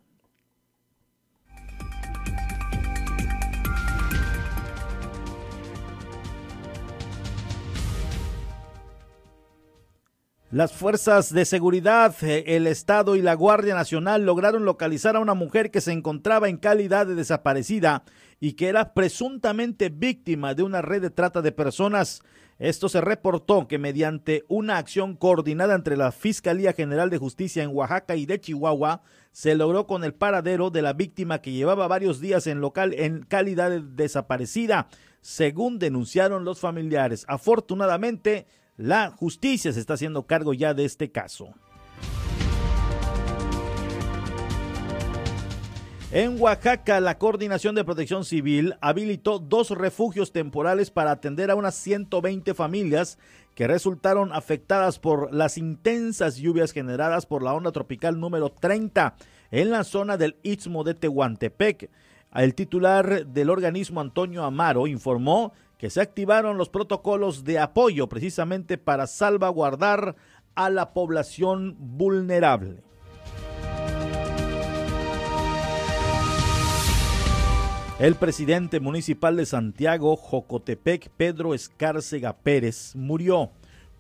[10.52, 15.34] Las fuerzas de seguridad, eh, el Estado y la Guardia Nacional lograron localizar a una
[15.34, 18.02] mujer que se encontraba en calidad de desaparecida
[18.40, 22.24] y que era presuntamente víctima de una red de trata de personas.
[22.58, 27.70] Esto se reportó que mediante una acción coordinada entre la Fiscalía General de Justicia en
[27.72, 32.20] Oaxaca y de Chihuahua, se logró con el paradero de la víctima que llevaba varios
[32.20, 34.88] días en local en calidad de desaparecida,
[35.20, 37.24] según denunciaron los familiares.
[37.28, 41.54] Afortunadamente, la justicia se está haciendo cargo ya de este caso.
[46.12, 51.76] En Oaxaca, la Coordinación de Protección Civil habilitó dos refugios temporales para atender a unas
[51.76, 53.16] 120 familias
[53.54, 59.14] que resultaron afectadas por las intensas lluvias generadas por la onda tropical número 30
[59.52, 61.90] en la zona del Istmo de Tehuantepec.
[62.34, 68.76] El titular del organismo, Antonio Amaro, informó que se activaron los protocolos de apoyo precisamente
[68.76, 70.14] para salvaguardar
[70.54, 72.82] a la población vulnerable.
[77.98, 83.50] El presidente municipal de Santiago, Jocotepec, Pedro Escárcega Pérez, murió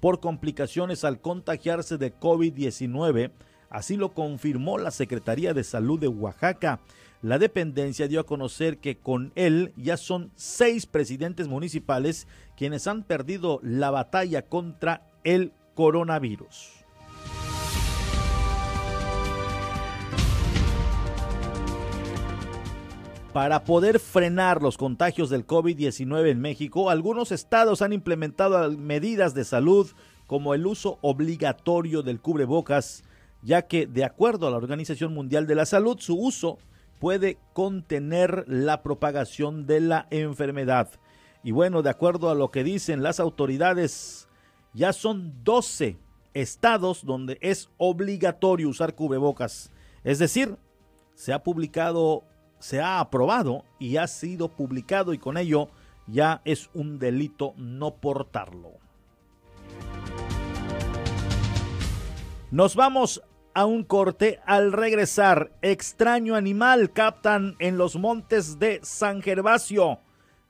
[0.00, 3.30] por complicaciones al contagiarse de COVID-19.
[3.70, 6.80] Así lo confirmó la Secretaría de Salud de Oaxaca.
[7.22, 13.02] La dependencia dio a conocer que con él ya son seis presidentes municipales quienes han
[13.02, 16.70] perdido la batalla contra el coronavirus.
[23.34, 29.44] Para poder frenar los contagios del COVID-19 en México, algunos estados han implementado medidas de
[29.44, 29.90] salud
[30.26, 33.04] como el uso obligatorio del cubrebocas,
[33.42, 36.58] ya que de acuerdo a la Organización Mundial de la Salud, su uso
[37.00, 40.90] puede contener la propagación de la enfermedad.
[41.42, 44.28] Y bueno, de acuerdo a lo que dicen las autoridades,
[44.74, 45.98] ya son 12
[46.34, 49.72] estados donde es obligatorio usar cubrebocas.
[50.04, 50.56] Es decir,
[51.14, 52.24] se ha publicado,
[52.58, 55.68] se ha aprobado y ha sido publicado y con ello
[56.06, 58.72] ya es un delito no portarlo.
[62.50, 63.22] Nos vamos
[63.54, 64.40] a un corte.
[64.46, 70.00] Al regresar, extraño animal captan en los montes de San Gervasio.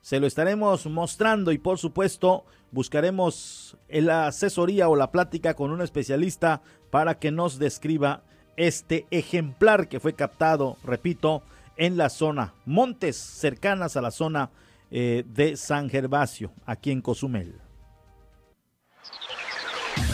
[0.01, 5.81] Se lo estaremos mostrando y por supuesto buscaremos la asesoría o la plática con un
[5.81, 8.23] especialista para que nos describa
[8.57, 11.43] este ejemplar que fue captado, repito,
[11.77, 14.49] en la zona, montes cercanas a la zona
[14.91, 17.59] eh, de San Gervasio, aquí en Cozumel.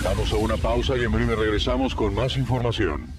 [0.08, 3.13] Vamos a una pausa y en breve regresamos con más información.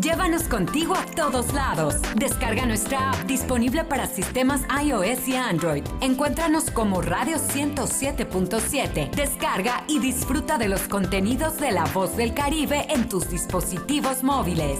[0.00, 1.96] Llévanos contigo a todos lados.
[2.14, 5.82] Descarga nuestra app disponible para sistemas iOS y Android.
[6.00, 9.10] Encuéntranos como Radio 107.7.
[9.10, 14.78] Descarga y disfruta de los contenidos de La Voz del Caribe en tus dispositivos móviles.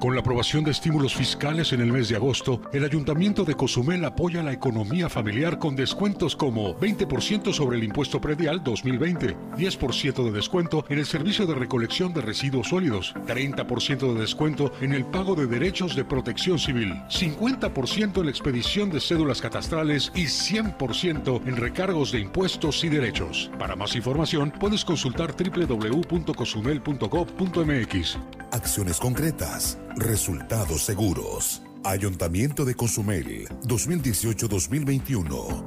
[0.00, 4.02] Con la aprobación de estímulos fiscales en el mes de agosto, el Ayuntamiento de Cozumel
[4.06, 10.32] apoya la economía familiar con descuentos como 20% sobre el impuesto predial 2020, 10% de
[10.32, 15.34] descuento en el servicio de recolección de residuos sólidos, 30% de descuento en el pago
[15.34, 21.56] de derechos de protección civil, 50% en la expedición de cédulas catastrales y 100% en
[21.58, 23.50] recargos de impuestos y derechos.
[23.58, 28.18] Para más información, puedes consultar www.cozumel.gov.mx.
[28.52, 31.62] Acciones concretas, resultados seguros.
[31.84, 35.64] Ayuntamiento de Cozumel, 2018-2021.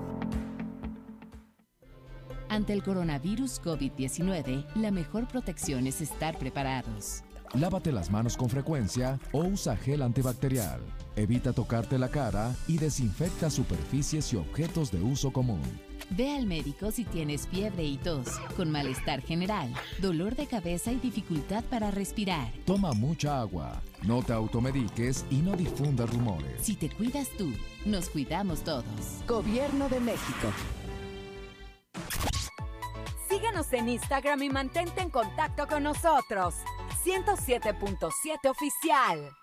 [2.49, 7.23] Ante el coronavirus COVID-19, la mejor protección es estar preparados.
[7.55, 10.81] Lávate las manos con frecuencia o usa gel antibacterial.
[11.15, 15.61] Evita tocarte la cara y desinfecta superficies y objetos de uso común.
[16.09, 20.97] Ve al médico si tienes fiebre y tos, con malestar general, dolor de cabeza y
[20.97, 22.51] dificultad para respirar.
[22.65, 26.61] Toma mucha agua, no te automediques y no difundas rumores.
[26.61, 27.51] Si te cuidas tú,
[27.85, 28.85] nos cuidamos todos.
[29.27, 30.51] Gobierno de México.
[33.29, 36.55] Síguenos en Instagram y mantente en contacto con nosotros.
[37.03, 39.42] 107.7 Oficial.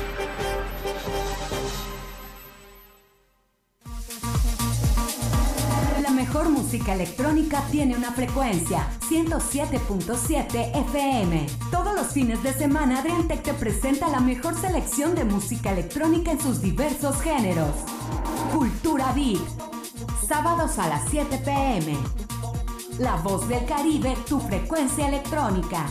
[6.71, 11.45] Música electrónica tiene una frecuencia, 107.7 FM.
[11.69, 16.39] Todos los fines de semana Adriantec te presenta la mejor selección de música electrónica en
[16.39, 17.75] sus diversos géneros.
[18.53, 19.41] Cultura Beat.
[20.25, 21.97] Sábados a las 7 pm.
[22.99, 25.85] La voz del Caribe, tu frecuencia electrónica.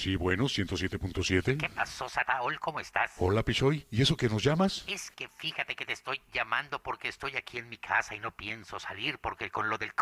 [0.00, 1.58] Sí, bueno, 107.7.
[1.58, 2.58] ¿Qué pasó, Sataol?
[2.58, 3.12] ¿Cómo estás?
[3.18, 3.86] Hola, Pichoy.
[3.90, 4.82] ¿Y eso que nos llamas?
[4.86, 8.30] Es que fíjate que te estoy llamando porque estoy aquí en mi casa y no
[8.30, 9.94] pienso salir porque con lo del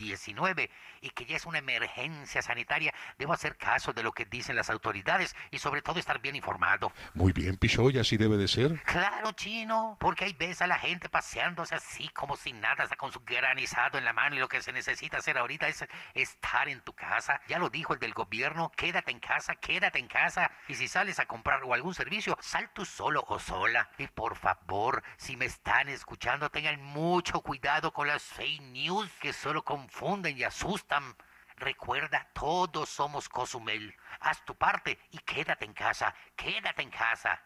[0.00, 0.70] COVID-19
[1.02, 4.70] y que ya es una emergencia sanitaria, debo hacer caso de lo que dicen las
[4.70, 6.92] autoridades y sobre todo estar bien informado.
[7.14, 8.80] Muy bien, Pichoy, así debe de ser.
[8.82, 13.12] Claro, chino, porque ahí ves a la gente paseándose así como sin nada, hasta con
[13.12, 15.84] su granizado en la mano y lo que se necesita hacer ahorita es
[16.14, 17.40] estar en tu casa.
[17.48, 20.50] Ya lo dijo el del gobierno, quédate en casa, quédate en casa.
[20.68, 23.90] Y si sales a comprar o algún servicio, sal tú solo o sola.
[23.98, 29.32] Y por favor, si me están escuchando, tengan mucho cuidado con las fake news que
[29.32, 31.16] solo confunden y asustan.
[31.56, 33.94] Recuerda, todos somos Cozumel.
[34.20, 37.42] Haz tu parte y quédate en casa, quédate en casa.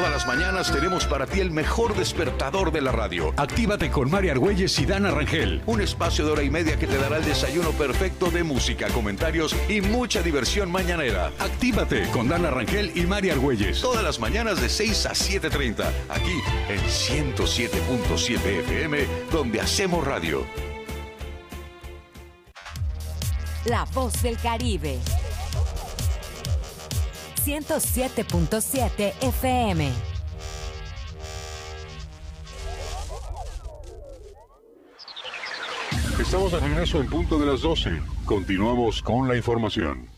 [0.00, 3.34] Todas las mañanas tenemos para ti el mejor despertador de la radio.
[3.36, 5.62] Actívate con María Argüelles y Dana Rangel.
[5.66, 9.54] Un espacio de hora y media que te dará el desayuno perfecto de música, comentarios
[9.68, 11.30] y mucha diversión mañanera.
[11.38, 13.82] Actívate con Dana Rangel y María Argüelles.
[13.82, 15.84] Todas las mañanas de 6 a 7.30.
[16.08, 16.40] Aquí
[16.70, 20.46] en 107.7 FM, donde hacemos radio.
[23.66, 24.98] La voz del Caribe.
[27.44, 29.90] 107.7 FM.
[36.20, 38.02] Estamos de regreso en punto de las 12.
[38.26, 40.09] Continuamos con la información.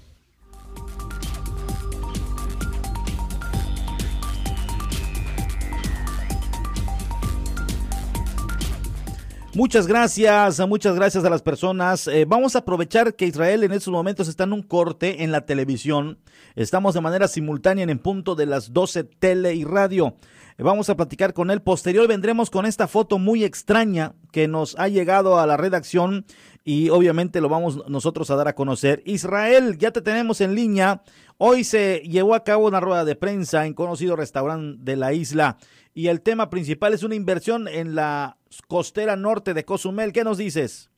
[9.55, 12.09] Muchas gracias, muchas gracias a las personas.
[12.09, 15.45] Eh, vamos a aprovechar que Israel en estos momentos está en un corte en la
[15.45, 16.19] televisión.
[16.57, 20.17] Estamos de manera simultánea en punto de las 12 tele y radio.
[20.63, 21.61] Eh, vamos a platicar con él.
[21.61, 26.25] Posterior vendremos con esta foto muy extraña que nos ha llegado a la redacción
[26.63, 29.03] y obviamente lo vamos nosotros a dar a conocer.
[29.05, 31.03] Israel, ya te tenemos en línea.
[31.37, 35.57] Hoy se llevó a cabo una rueda de prensa en conocido restaurante de la isla
[35.95, 38.37] y el tema principal es una inversión en la
[38.69, 40.13] costera norte de Cozumel.
[40.13, 40.92] ¿Qué nos dices?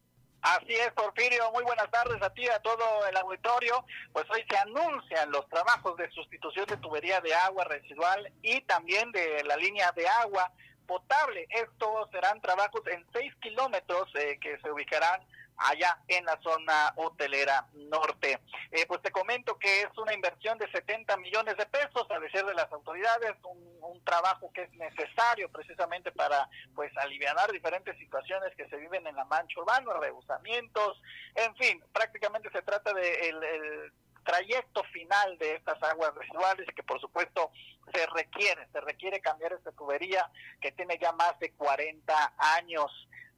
[0.44, 1.50] Así es, Porfirio.
[1.52, 3.82] Muy buenas tardes a ti, y a todo el auditorio.
[4.12, 9.10] Pues hoy se anuncian los trabajos de sustitución de tubería de agua residual y también
[9.12, 10.52] de la línea de agua
[10.86, 11.46] potable.
[11.48, 15.22] Estos serán trabajos en seis kilómetros eh, que se ubicarán
[15.56, 18.40] allá en la zona hotelera norte.
[18.70, 22.44] Eh, pues te comento que es una inversión de 70 millones de pesos, a decir
[22.44, 23.64] de las autoridades, un,
[24.04, 29.24] trabajo que es necesario precisamente para pues aliviar diferentes situaciones que se viven en la
[29.24, 31.00] mancha urbana, rehusamientos,
[31.34, 33.92] en fin, prácticamente se trata de el,
[34.24, 37.50] trayecto final de estas aguas residuales que por supuesto
[37.92, 40.30] se requiere, se requiere cambiar esta tubería
[40.60, 42.90] que tiene ya más de 40 años.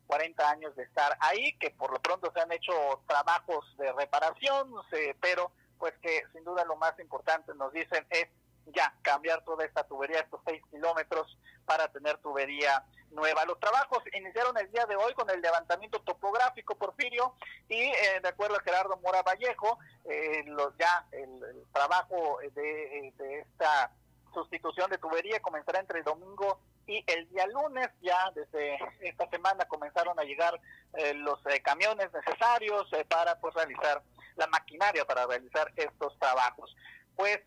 [0.06, 2.72] 40 años de estar ahí, que por lo pronto se han hecho
[3.06, 4.72] trabajos de reparación,
[5.20, 8.28] pero pues que sin duda lo más importante nos dicen es
[8.74, 13.44] ya cambiar toda esta tubería, estos 6 kilómetros, para tener tubería nueva.
[13.44, 17.34] Los trabajos iniciaron el día de hoy con el levantamiento topográfico, Porfirio,
[17.68, 23.38] y eh, de acuerdo a Gerardo Mora Vallejo, eh, los, ya el, trabajo de, de
[23.40, 23.92] esta
[24.32, 29.64] sustitución de tubería comenzará entre el domingo y el día lunes ya desde esta semana
[29.66, 30.60] comenzaron a llegar
[30.94, 34.02] eh, los eh, camiones necesarios eh, para pues realizar
[34.36, 36.74] la maquinaria para realizar estos trabajos.
[37.16, 37.40] Pues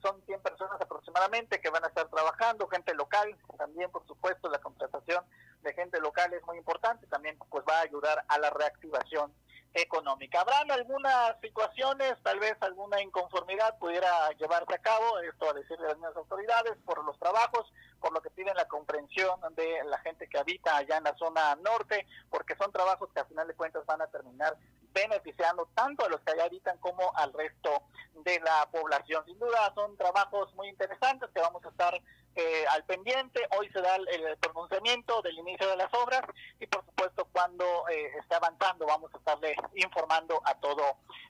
[0.00, 4.58] son 100 personas aproximadamente que van a estar trabajando gente local también por supuesto la
[4.58, 5.22] contratación
[5.62, 9.32] de gente local es muy importante también pues va a ayudar a la reactivación
[9.74, 10.40] económica.
[10.40, 15.96] Habrán algunas situaciones, tal vez alguna inconformidad pudiera llevarse a cabo, esto a decir de
[15.96, 20.38] las autoridades, por los trabajos, por lo que piden la comprensión de la gente que
[20.38, 24.02] habita allá en la zona norte, porque son trabajos que a final de cuentas van
[24.02, 24.56] a terminar
[24.92, 27.82] beneficiando tanto a los que allá habitan como al resto
[28.14, 29.24] de la población.
[29.26, 32.00] Sin duda son trabajos muy interesantes que vamos a estar
[32.36, 33.40] eh, al pendiente.
[33.58, 36.22] Hoy se da el, pronunciamiento del inicio de las obras
[36.60, 40.82] y por supuesto cuando eh, esté avanzando vamos a estarle informando a todo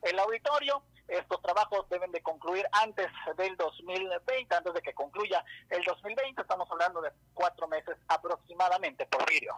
[0.03, 0.83] el auditorio.
[1.09, 6.41] Estos trabajos deben de concluir antes del 2020, antes de que concluya el 2020.
[6.41, 9.55] Estamos hablando de cuatro meses aproximadamente, Porfirio.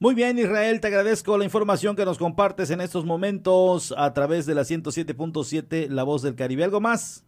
[0.00, 4.46] Muy bien, Israel, te agradezco la información que nos compartes en estos momentos a través
[4.46, 6.62] de la 107.7 La Voz del Caribe.
[6.62, 7.27] ¿Algo más?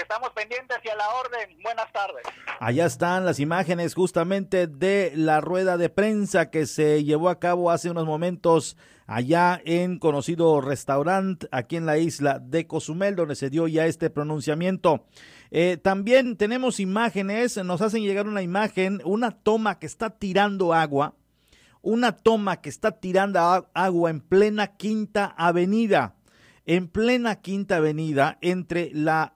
[0.00, 1.62] Estamos pendientes y a la orden.
[1.62, 2.22] Buenas tardes.
[2.60, 7.70] Allá están las imágenes justamente de la rueda de prensa que se llevó a cabo
[7.70, 8.76] hace unos momentos
[9.06, 14.08] allá en conocido restaurante aquí en la isla de Cozumel, donde se dio ya este
[14.08, 15.04] pronunciamiento.
[15.50, 21.14] Eh, también tenemos imágenes, nos hacen llegar una imagen, una toma que está tirando agua,
[21.82, 26.14] una toma que está tirando agua en plena Quinta Avenida,
[26.64, 29.34] en plena Quinta Avenida entre la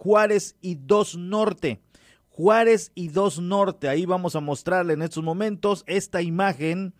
[0.00, 1.82] Juárez y 2 Norte.
[2.30, 3.86] Juárez y 2 Norte.
[3.86, 6.94] Ahí vamos a mostrarle en estos momentos esta imagen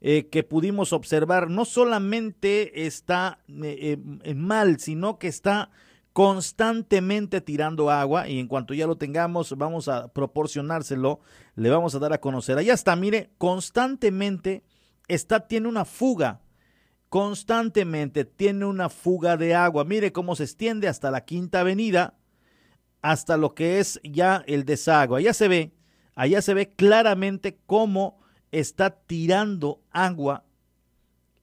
[0.00, 1.50] eh, que pudimos observar.
[1.50, 5.70] No solamente está eh, eh, mal, sino que está
[6.14, 11.20] constantemente tirando agua y en cuanto ya lo tengamos vamos a proporcionárselo,
[11.56, 12.56] le vamos a dar a conocer.
[12.56, 14.64] Allá está, mire, constantemente
[15.08, 16.40] está, tiene una fuga,
[17.10, 19.84] constantemente tiene una fuga de agua.
[19.84, 22.14] Mire cómo se extiende hasta la quinta avenida
[23.02, 25.18] hasta lo que es ya el desagüe.
[25.18, 25.72] Allá se ve,
[26.14, 28.20] allá se ve claramente cómo
[28.52, 30.44] está tirando agua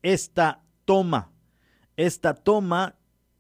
[0.02, 1.32] esta toma,
[1.96, 2.96] esta toma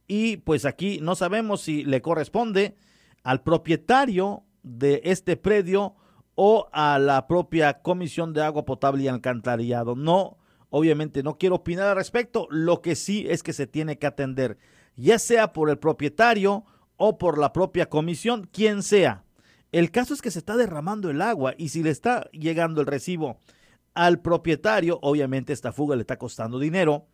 [0.08, 2.78] y pues aquí no sabemos si le corresponde
[3.24, 5.96] al propietario de este predio
[6.36, 9.96] o a la propia Comisión de Agua Potable y Alcantarillado.
[9.96, 10.38] No,
[10.70, 14.58] obviamente no quiero opinar al respecto, lo que sí es que se tiene que atender,
[14.96, 16.66] ya sea por el propietario,
[16.98, 19.24] o por la propia comisión, quien sea.
[19.72, 22.88] El caso es que se está derramando el agua y si le está llegando el
[22.88, 23.40] recibo
[23.94, 27.08] al propietario, obviamente esta fuga le está costando dinero.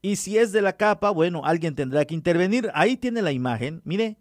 [0.00, 2.70] Y si es de la capa, bueno, alguien tendrá que intervenir.
[2.74, 4.18] Ahí tiene la imagen, mire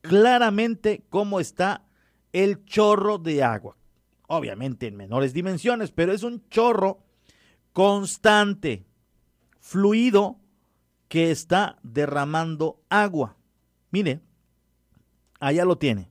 [0.00, 1.84] claramente cómo está
[2.32, 3.76] el chorro de agua.
[4.26, 7.04] Obviamente en menores dimensiones, pero es un chorro
[7.72, 8.86] constante,
[9.60, 10.40] fluido,
[11.08, 13.37] que está derramando agua.
[13.90, 14.20] Mire,
[15.40, 16.10] allá lo tiene.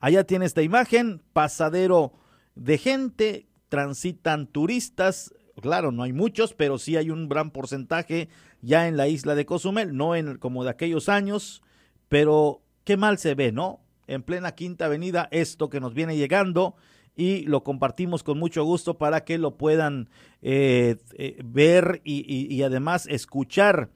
[0.00, 2.12] Allá tiene esta imagen, pasadero
[2.54, 8.28] de gente, transitan turistas, claro, no hay muchos, pero sí hay un gran porcentaje
[8.60, 11.62] ya en la isla de Cozumel, no en como de aquellos años,
[12.08, 13.80] pero qué mal se ve, ¿no?
[14.06, 16.76] En plena Quinta Avenida, esto que nos viene llegando
[17.16, 20.08] y lo compartimos con mucho gusto para que lo puedan
[20.42, 23.90] eh, eh, ver y, y, además escuchar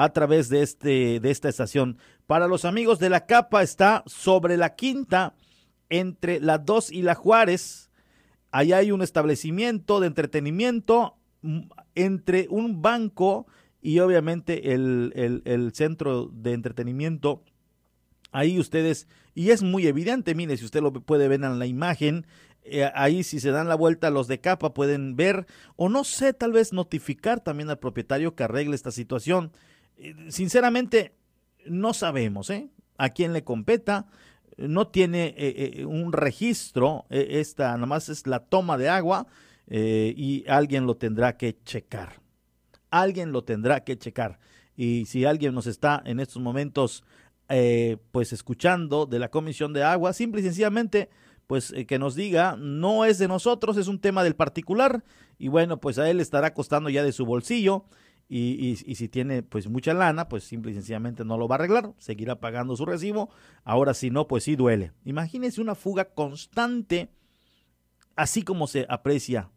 [0.00, 1.98] a través de, este, de esta estación.
[2.26, 5.34] Para los amigos de la capa está sobre la quinta,
[5.90, 7.90] entre la 2 y la Juárez.
[8.50, 11.60] Allá hay un establecimiento de entretenimiento mm,
[11.96, 13.46] entre un banco
[13.82, 15.12] y obviamente el,
[15.44, 17.42] el, centro de entretenimiento.
[18.32, 22.26] Ahí ustedes, y es muy evidente, mire, si usted lo puede ver en la imagen,
[22.62, 25.46] eh, ahí si se dan la vuelta los de capa pueden ver,
[25.76, 29.52] o no sé, tal vez notificar también al propietario que arregle esta situación.
[30.00, 31.14] Eh, sinceramente,
[31.66, 32.70] no sabemos ¿eh?
[32.96, 34.06] a quién le competa.
[34.56, 39.26] No tiene eh, un registro, esta nomás es la toma de agua
[39.72, 42.20] y alguien lo tendrá que checar.
[42.90, 44.38] Alguien lo tendrá que checar.
[44.76, 47.04] Y si alguien nos está en estos momentos
[48.12, 51.08] pues escuchando de la Comisión de Agua, simple y sencillamente
[51.46, 55.04] pues que nos diga, no es de nosotros, es un tema del particular
[55.38, 57.86] y bueno, pues a él estará costando ya de su bolsillo
[58.32, 61.92] y, si tiene pues mucha lana, pues simple y sencillamente no lo va a arreglar,
[61.98, 63.28] seguirá pagando su recibo.
[63.64, 64.92] Ahora si no, pues sí duele.
[65.04, 67.10] Imagínense una fuga constante,
[68.14, 69.50] así como se aprecia,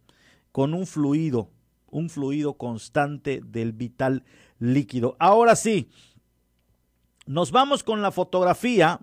[0.51, 1.51] con un fluido,
[1.91, 4.23] un fluido constante del vital
[4.57, 5.15] líquido.
[5.19, 5.91] Ahora sí,
[7.27, 9.01] nos vamos con la fotografía.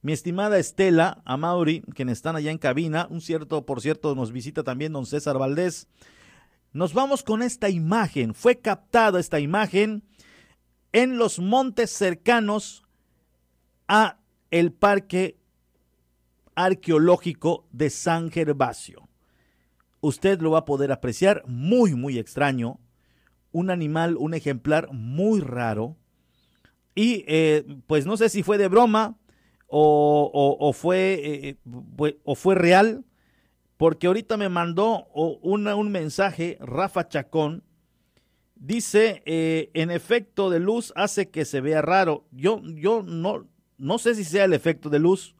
[0.00, 4.32] Mi estimada Estela, a Mauri, quienes están allá en cabina, un cierto, por cierto, nos
[4.32, 5.88] visita también don César Valdés.
[6.74, 8.34] Nos vamos con esta imagen.
[8.34, 10.02] Fue captada esta imagen
[10.92, 12.82] en los montes cercanos
[13.86, 14.18] a
[14.50, 15.38] el Parque
[16.56, 19.08] Arqueológico de San Gervasio.
[20.00, 22.80] Usted lo va a poder apreciar muy, muy extraño.
[23.52, 25.96] un animal, un ejemplar muy raro.
[26.96, 29.16] Y eh, pues no sé si fue de broma
[29.68, 31.56] o, fue, eh,
[32.00, 33.04] eh, o fue real,
[33.76, 37.64] porque ahorita me mandó una, un mensaje Rafa Chacón.
[38.54, 42.26] Dice, en efecto de luz hace que se vea raro.
[42.30, 43.46] Yo, yo no,
[43.78, 45.34] no sé si sea el efecto de luz.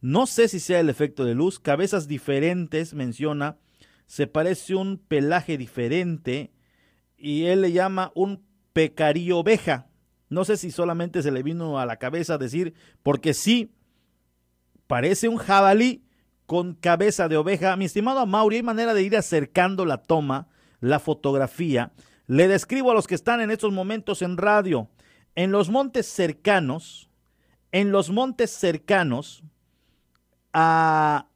[0.00, 1.58] No sé si sea el efecto de luz.
[1.58, 3.58] Cabezas diferentes, menciona.
[4.06, 6.52] Se parece un pelaje diferente.
[7.18, 9.88] Y él le llama un pecarío oveja.
[10.28, 13.72] No sé si solamente se le vino a la cabeza decir, porque sí,
[14.86, 16.05] parece un jabalí
[16.46, 17.76] con cabeza de oveja.
[17.76, 20.48] Mi estimado Mauri, hay manera de ir acercando la toma,
[20.80, 21.92] la fotografía.
[22.26, 24.88] Le describo a los que están en estos momentos en radio.
[25.34, 27.10] En los montes cercanos,
[27.72, 29.42] en los montes cercanos
[30.52, 31.28] a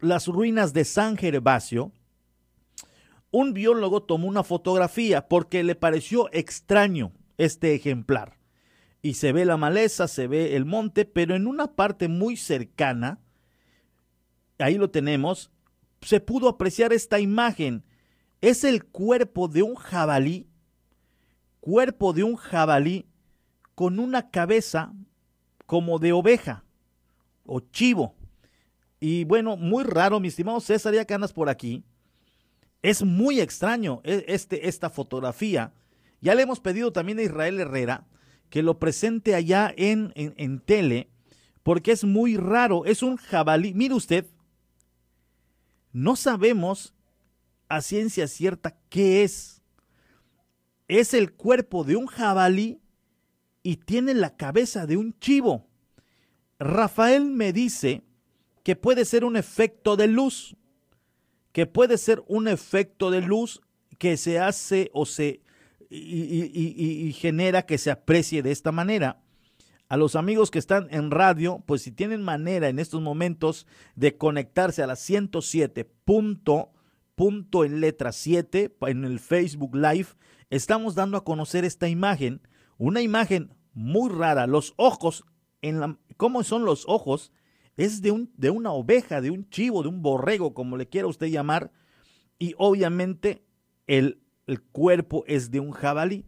[0.00, 1.92] las ruinas de San Gervasio,
[3.30, 8.38] un biólogo tomó una fotografía porque le pareció extraño este ejemplar.
[9.00, 13.20] Y se ve la maleza, se ve el monte, pero en una parte muy cercana,
[14.58, 15.50] ahí lo tenemos,
[16.00, 17.84] se pudo apreciar esta imagen.
[18.40, 20.48] Es el cuerpo de un jabalí,
[21.60, 23.06] cuerpo de un jabalí
[23.74, 24.92] con una cabeza
[25.66, 26.64] como de oveja
[27.44, 28.14] o chivo.
[29.00, 31.84] Y bueno, muy raro, mi estimado César, ya que andas por aquí.
[32.82, 35.72] Es muy extraño e, este, esta fotografía
[36.20, 38.06] ya le hemos pedido también a Israel Herrera
[38.50, 41.10] que lo presente allá en, en, tele,
[41.62, 43.74] porque es muy raro, es un jabalí.
[43.74, 44.26] Mire usted,
[45.92, 46.94] no sabemos
[47.68, 49.62] a ciencia cierta qué es.
[50.88, 52.80] Es el cuerpo de un jabalí
[53.62, 55.66] y tiene la cabeza de un chivo.
[56.58, 58.02] Rafael me dice
[58.62, 60.56] que puede ser un efecto de luz,
[61.52, 63.60] que puede ser un efecto de luz
[63.98, 65.42] que se hace o se
[65.90, 69.22] y, genera que se aprecie de esta manera.
[69.88, 73.66] A los amigos que están en radio, pues si tienen manera en estos momentos
[73.96, 76.72] de conectarse a la 107 punto,
[77.14, 80.08] punto en letra 7 en el Facebook Live,
[80.50, 82.42] estamos dando a conocer esta imagen,
[82.76, 84.46] una imagen muy rara.
[84.46, 85.24] Los ojos,
[85.62, 87.32] en la, ¿cómo son los ojos?
[87.76, 91.06] Es de, un, de una oveja, de un chivo, de un borrego, como le quiera
[91.06, 91.72] usted llamar.
[92.38, 93.44] Y obviamente
[93.86, 96.24] el el cuerpo es de un jabalí.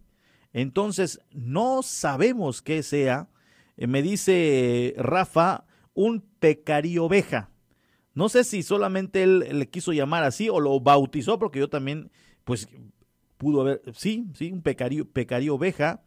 [0.53, 3.29] Entonces, no sabemos qué sea.
[3.77, 7.49] Eh, me dice Rafa, un pecarí oveja.
[8.13, 12.11] No sé si solamente él le quiso llamar así o lo bautizó, porque yo también,
[12.43, 12.67] pues,
[13.37, 16.03] pudo haber, sí, sí, un pecarí oveja,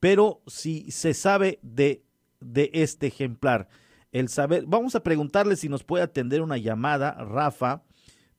[0.00, 2.04] pero si se sabe de,
[2.40, 3.68] de este ejemplar,
[4.12, 7.84] el saber, vamos a preguntarle si nos puede atender una llamada, Rafa,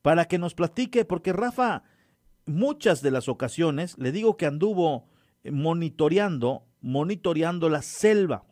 [0.02, 1.84] para que nos platique, porque Rafa
[2.48, 5.10] muchas de las ocasiones, le digo que anduvo
[5.44, 8.46] monitoreando, monitoreando la selva.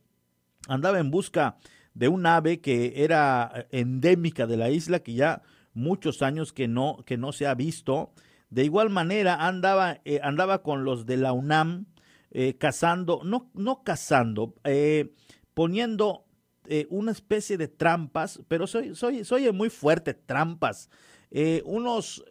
[0.68, 1.58] Andaba en busca
[1.94, 5.42] de un ave que era eh, endémica de la isla, que ya
[5.74, 8.12] muchos años que no, que no se ha visto.
[8.50, 11.86] De igual manera andaba, eh, andaba con los de la UNAM
[12.32, 14.54] eh, cazando, no, no cazando,
[15.54, 16.26] poniendo
[16.90, 20.90] una especie de trampas, pero soy, soy, soy muy fuerte, trampas
[21.64, 22.26] unos,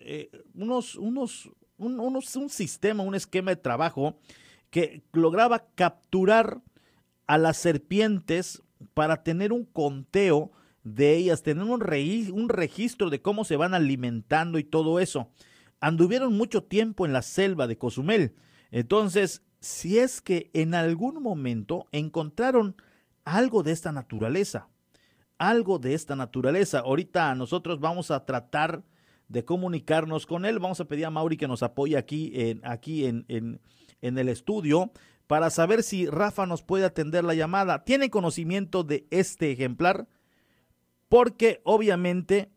[0.55, 4.19] unos, unos, un, un sistema, un esquema de trabajo
[4.71, 6.61] que lograba capturar
[7.27, 8.63] a las serpientes
[8.93, 10.53] para tener un conteo
[10.83, 15.31] de ellas, tener un, un registro de cómo se van alimentando y todo eso.
[15.81, 18.35] Anduvieron mucho tiempo en la selva de Cozumel.
[18.71, 22.77] Entonces, si es que en algún momento encontraron
[23.25, 24.69] algo de esta naturaleza,
[25.39, 28.85] algo de esta naturaleza, ahorita nosotros vamos a tratar
[29.29, 30.59] de comunicarnos con él.
[30.59, 33.61] Vamos a pedir a Mauri que nos apoye aquí, en, aquí en, en,
[34.03, 34.93] en el estudio
[35.27, 37.85] para saber si Rafa nos puede atender la llamada.
[37.85, 40.07] ¿Tiene conocimiento de este ejemplar?
[41.09, 42.51] Porque obviamente,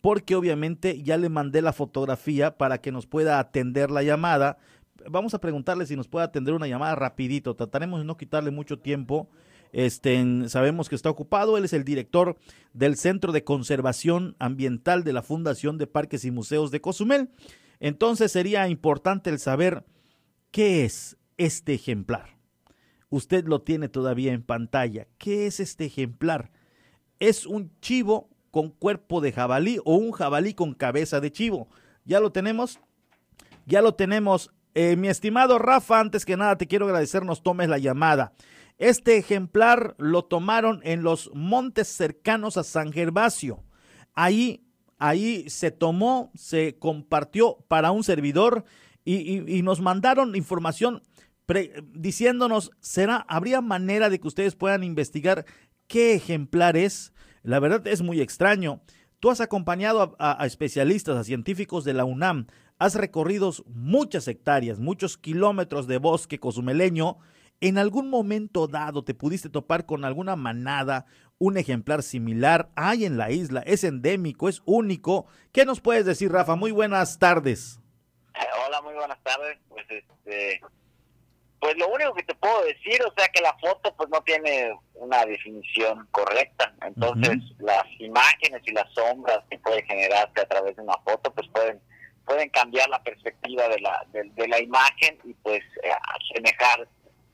[0.00, 4.58] porque obviamente ya le mandé la fotografía para que nos pueda atender la llamada.
[5.08, 7.54] Vamos a preguntarle si nos puede atender una llamada rapidito.
[7.54, 9.28] Trataremos de no quitarle mucho tiempo
[9.72, 11.56] este, sabemos que está ocupado.
[11.56, 12.36] Él es el director
[12.72, 17.30] del Centro de Conservación Ambiental de la Fundación de Parques y Museos de Cozumel.
[17.80, 19.84] Entonces sería importante el saber
[20.50, 22.36] qué es este ejemplar.
[23.08, 25.06] Usted lo tiene todavía en pantalla.
[25.16, 26.50] ¿Qué es este ejemplar?
[27.20, 31.68] Es un chivo con cuerpo de jabalí o un jabalí con cabeza de chivo.
[32.04, 32.80] ¿Ya lo tenemos?
[33.64, 34.50] Ya lo tenemos.
[34.74, 38.32] Eh, mi estimado Rafa, antes que nada te quiero agradecer, nos tomes la llamada.
[38.76, 43.64] Este ejemplar lo tomaron en los montes cercanos a San Gervasio.
[44.14, 44.64] Ahí,
[44.98, 48.64] ahí se tomó, se compartió para un servidor
[49.04, 51.02] y, nos mandaron información
[51.94, 55.46] diciéndonos, ¿será, habría manera de que ustedes puedan investigar
[55.86, 57.12] qué ejemplar es?
[57.42, 58.82] La verdad es muy extraño.
[59.20, 62.46] Tú has acompañado a, especialistas, a científicos de la UNAM,
[62.78, 67.18] has recorrido muchas hectáreas, muchos kilómetros de bosque cozumeleño.
[67.60, 71.06] ¿En algún momento dado te pudiste topar con alguna manada,
[71.38, 72.70] un ejemplar similar?
[72.76, 75.26] Hay en la isla, es endémico, es único.
[75.50, 76.54] ¿Qué nos puedes decir, Rafa?
[76.54, 77.80] Muy buenas tardes.
[78.34, 79.58] Eh, hola, muy buenas tardes.
[79.68, 80.60] Pues este,
[81.60, 84.72] pues lo único que te puedo decir, o sea que la foto pues no tiene
[84.94, 90.82] una definición correcta, entonces las imágenes y las sombras que puede generarse a través de
[90.82, 91.80] una foto pues pueden
[92.24, 96.86] pueden cambiar la perspectiva de la de, la imagen y pues eh, asemejar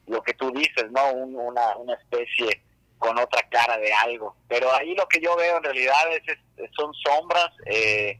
[0.06, 1.12] lo que tú dices, ¿no?
[1.12, 2.62] una, una especie
[2.98, 4.36] con otra cara de algo.
[4.48, 6.38] Pero ahí lo que yo veo en realidad es,
[6.76, 8.18] son sombras, eh,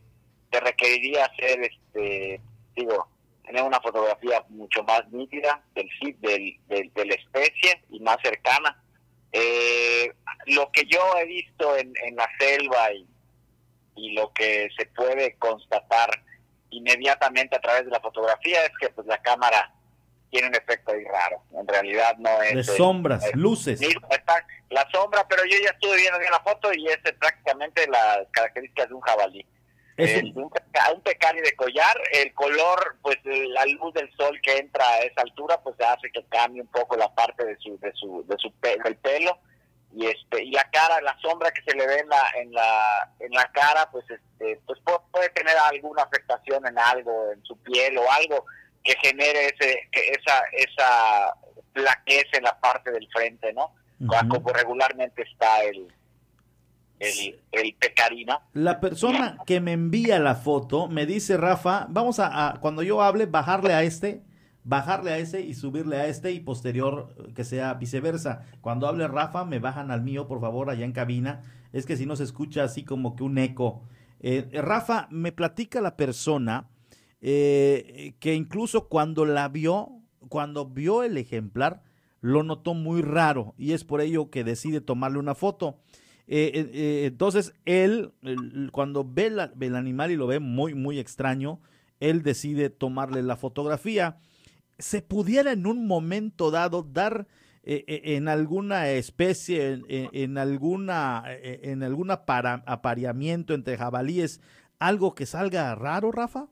[0.51, 2.41] te requeriría hacer, este,
[2.77, 3.09] digo,
[3.45, 5.89] tener una fotografía mucho más nítida del,
[6.69, 8.83] del, de la especie y más cercana.
[9.33, 10.13] Eh,
[10.47, 13.07] lo que yo he visto en, en la selva y,
[13.97, 16.11] y, lo que se puede constatar
[16.71, 19.73] inmediatamente a través de la fotografía es que pues la cámara
[20.31, 21.43] tiene un efecto ahí raro.
[21.57, 22.55] En realidad no es...
[22.55, 23.81] De sombras, luces.
[24.71, 28.89] la sombra, pero yo ya estuve viendo bien la foto y es prácticamente las características
[28.89, 29.47] de un jabalí.
[29.97, 34.85] Es un, un, pecarí de collar, el color, pues la luz del sol que entra
[34.89, 38.25] a esa altura, pues hace que cambie un poco la parte de su, de su,
[38.27, 39.39] de su del pelo
[39.97, 43.13] y este y la cara, la sombra que se le ve en la, en la,
[43.21, 44.81] en la cara, pues este, pues
[45.13, 48.45] puede, tener alguna afectación en algo, en su piel o algo
[48.83, 51.35] que genere ese, que esa, esa
[52.33, 53.75] en la parte del frente, ¿no?
[54.29, 55.89] Como regularmente está el,
[56.99, 58.41] el, el pecarino.
[58.53, 63.27] La persona que me envía la foto me dice, Rafa, vamos a, cuando yo hable,
[63.27, 64.23] bajarle a este,
[64.65, 68.43] bajarle a ese y subirle a este y posterior que sea viceversa.
[68.61, 71.43] Cuando hable Rafa, me bajan al mío, por favor, allá en cabina.
[71.73, 73.83] Es que si no se escucha así como que un eco.
[74.21, 76.69] Eh, Rafa, me platica la persona
[77.21, 79.91] eh, que incluso cuando la vio,
[80.29, 81.83] cuando vio el ejemplar,
[82.21, 85.79] lo notó muy raro y es por ello que decide tomarle una foto.
[86.27, 88.13] Eh, eh, eh, entonces, él,
[88.73, 91.61] cuando ve el animal y lo ve muy, muy extraño,
[92.01, 94.19] él decide tomarle la fotografía.
[94.79, 97.27] ¿Se pudiera en un momento dado dar
[97.67, 104.43] en alguna especie, en, alguna, en alguna para, apareamiento entre jabalíes,
[104.79, 106.49] algo que salga raro, Rafa?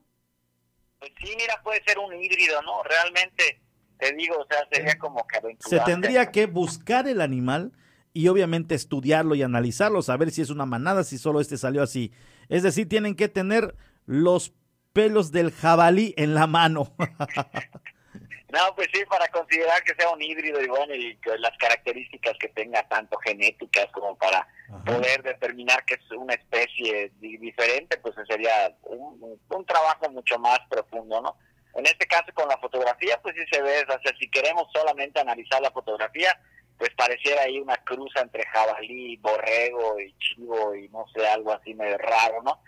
[0.97, 2.81] Pues sí, mira, puede ser un híbrido, ¿no?
[2.83, 3.61] Realmente,
[3.99, 7.73] te digo, o sea, sería como que Se tendría que buscar el animal
[8.13, 12.13] y obviamente estudiarlo y analizarlo, saber si es una manada, si solo este salió así.
[12.47, 14.53] Es decir, tienen que tener los
[14.93, 16.93] pelos del jabalí en la mano.
[18.53, 22.49] no, pues sí, para considerar que sea un híbrido y bueno, y las características que
[22.49, 24.47] tenga tanto genéticas como para
[24.85, 31.21] poder determinar que es una especie diferente, pues sería un, un, trabajo mucho más profundo,
[31.21, 31.35] ¿no?
[31.75, 35.19] En este caso con la fotografía, pues sí se ve, o sea, si queremos solamente
[35.19, 36.39] analizar la fotografía,
[36.77, 41.73] pues pareciera ahí una cruza entre jabalí, borrego y chivo y no sé, algo así
[41.73, 42.61] medio raro, ¿no?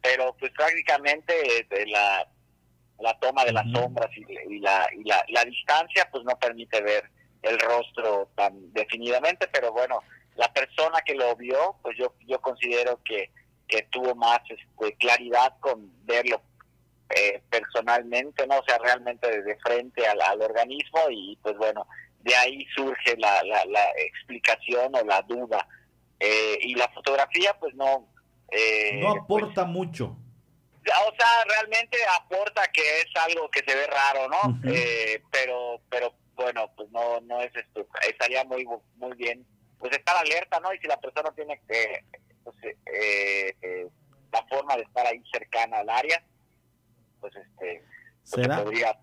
[0.00, 1.34] Pero pues prácticamente
[1.68, 2.26] de la,
[3.00, 7.10] la toma de las sombras y, la, y la, la distancia pues no permite ver
[7.42, 10.02] el rostro tan definidamente, pero bueno,
[10.36, 13.30] la persona que lo vio, pues yo, yo considero que,
[13.66, 16.40] que tuvo más este, claridad con verlo
[17.10, 18.58] eh, personalmente, ¿no?
[18.58, 21.86] O sea, realmente de frente al, al organismo y pues bueno,
[22.28, 25.66] de ahí surge la, la, explicación o la duda.
[26.20, 28.12] Eh, y la fotografía, pues no...
[28.50, 30.16] Eh, no aporta mucho.
[30.84, 34.70] O sea, realmente aporta que es algo que se ve raro, ¿no?
[34.70, 37.86] eh, pero, pero bueno, pues no, no es esto.
[38.08, 38.66] Estaría muy,
[38.96, 39.46] muy bien,
[39.78, 40.72] pues estar alerta, ¿no?
[40.72, 42.04] Y si la persona tiene que,
[42.44, 43.88] pues, eh, eh
[44.32, 46.22] la forma de estar ahí cercana al área,
[47.20, 47.82] pues este,
[48.30, 48.62] pues ¿Será?
[48.62, 48.98] podría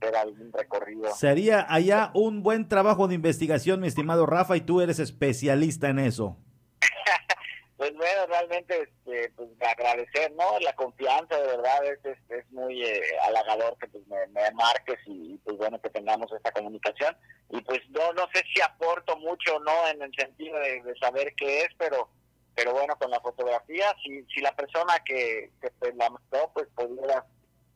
[0.00, 1.14] hacer algún recorrido.
[1.14, 5.98] Sería allá un buen trabajo de investigación, mi estimado Rafa, y tú eres especialista en
[5.98, 6.36] eso.
[7.76, 10.58] pues bueno, realmente este, pues, agradecer, ¿no?
[10.60, 15.38] La confianza, de verdad, es, es, muy eh, halagador que pues, me, me, marques y,
[15.44, 17.16] pues bueno, que tengamos esta comunicación.
[17.50, 21.60] Y pues no no sé si aporto mucho no en el sentido de, saber qué
[21.62, 22.08] es, pero
[22.56, 27.26] pero bueno, con la fotografía, si, si la persona que, que la mostró, pues pudiera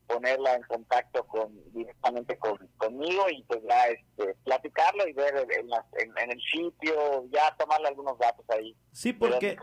[0.09, 6.31] ponerla en contacto con directamente con, conmigo y pues ya este, platicarlo y ver en,
[6.31, 8.75] el sitio, ya tomarle algunos datos ahí.
[8.93, 9.57] Sí, porque,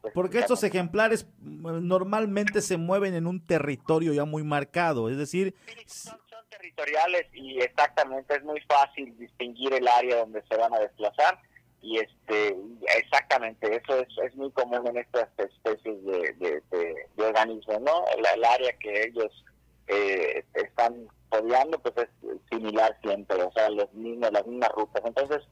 [0.00, 5.54] pues, porque estos ejemplares normalmente se mueven en un territorio ya muy marcado, es decir...
[5.86, 6.18] son,
[6.50, 11.38] territoriales y exactamente es muy fácil distinguir el área donde se van a desplazar
[11.82, 12.56] y este
[12.96, 18.44] exactamente eso es, es muy común en estas especies de, de, de, organismos no el,
[18.44, 19.44] área que ellos
[19.88, 25.42] eh, están rodeando pues es similar siempre o sea los mismos las mismas rutas entonces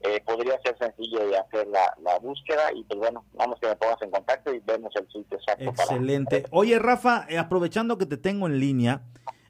[0.00, 3.74] eh, podría ser sencillo de hacer la, la, búsqueda y pues bueno, vamos que me
[3.74, 5.64] pongas en contacto y vemos el sitio exacto.
[5.64, 6.44] Excelente.
[6.52, 9.02] Oye Rafa, eh, aprovechando que te tengo en línea,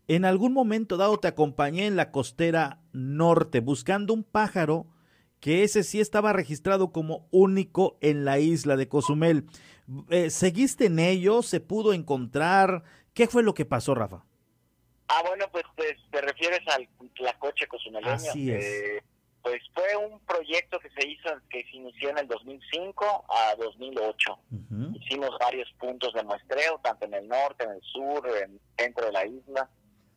[0.07, 4.87] en algún momento dado te acompañé en la costera norte buscando un pájaro
[5.39, 9.45] que ese sí estaba registrado como único en la isla de Cozumel.
[10.09, 11.43] Eh, ¿Seguiste en ello?
[11.43, 12.85] ¿Se pudo encontrar?
[13.13, 14.25] ¿Qué fue lo que pasó, Rafa?
[15.09, 16.89] Ah, bueno, pues, pues te refieres al
[17.39, 18.13] coche cozumeleño.
[18.13, 18.65] Así es.
[18.65, 19.03] Eh,
[19.43, 24.39] pues fue un proyecto que se hizo, que se inició en el 2005 a 2008.
[25.01, 29.07] Hicimos varios puntos de muestreo, tanto en el norte, en el sur, en el centro
[29.07, 29.71] de la isla.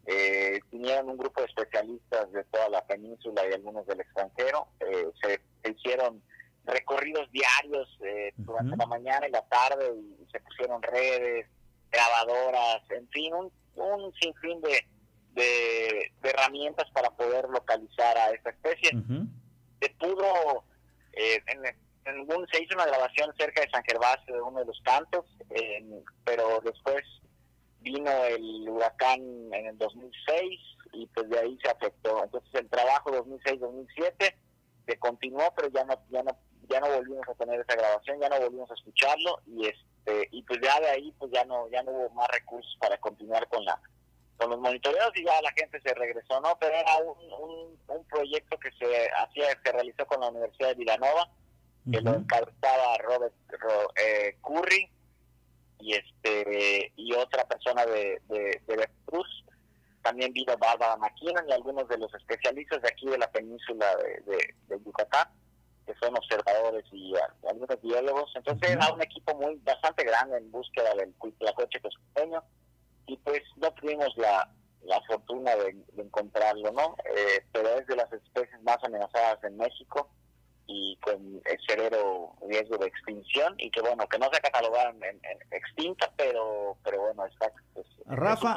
[0.05, 4.67] Eh, vinieron un grupo de especialistas de toda la península y algunos del extranjero.
[4.79, 5.39] Eh, se,
[5.69, 6.21] hicieron
[6.65, 11.47] recorridos diarios eh, durante la mañana y la tarde y se pusieron redes,
[11.91, 14.85] grabadoras, en fin, un, un sinfín de,
[15.33, 18.91] de, herramientas para poder localizar a esta especie.
[19.81, 20.63] Se pudo,
[21.13, 24.79] eh, en, en se hizo una grabación cerca de San Gervasio de uno de los
[24.83, 25.25] cantos,
[26.23, 27.03] pero después
[27.79, 29.19] vino el huracán
[29.53, 30.59] en el 2006
[30.93, 32.23] y pues de ahí se afectó.
[32.23, 34.35] Entonces el trabajo 2006-2007
[34.85, 36.37] se continuó, pero ya no, ya no
[36.71, 39.90] ya no volvimos a tener esa grabación, ya no volvimos a escucharlo y este
[40.31, 43.47] y pues ya de ahí pues ya no ya no hubo más recursos para continuar
[43.47, 43.79] con la
[44.41, 46.57] con los monitoreos y ya la gente se regresó, ¿no?
[46.59, 51.29] Pero era un, un, proyecto que se hacía, se realizó con la Universidad de Villanova,
[51.91, 53.33] que lo encabezaba Robert
[53.95, 54.89] eh, Curry
[55.79, 59.45] y este y otra persona de, de, de Veracruz.
[60.01, 64.55] También vino Bárbara McKinnon y algunos de los especialistas de aquí de la península de,
[64.67, 65.27] de, Yucatán,
[65.91, 67.13] que son observadores y
[67.47, 68.31] algunos biólogos.
[68.35, 72.43] Entonces era un equipo muy bastante grande en búsqueda del coche cospeño
[73.07, 74.49] y pues no tuvimos la,
[74.83, 76.95] la fortuna de, encontrarlo, ¿no?
[77.15, 80.09] Eh, pero es de las especies más amenazadas en México
[80.67, 85.19] y con el severo riesgo de extinción y que bueno, que no se catalogaron en,
[85.51, 87.51] extinta, pero pero bueno, está...
[87.73, 88.55] Pues, Rafa,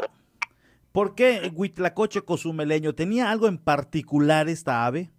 [0.92, 5.10] ¿por qué Huitlacoche cozumeleño tenía algo en particular esta ave?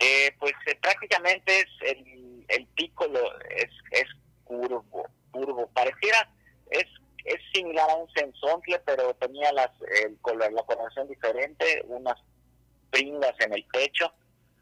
[0.00, 3.06] Eh, pues eh, prácticamente es el, el pico
[3.50, 4.06] es, es
[4.44, 6.30] curvo, curvo, pareciera,
[6.70, 6.86] es
[7.28, 9.70] es similar a un sensontle, pero tenía las,
[10.04, 10.18] el,
[10.54, 12.18] la coloración diferente, unas
[12.90, 14.10] pringas en el pecho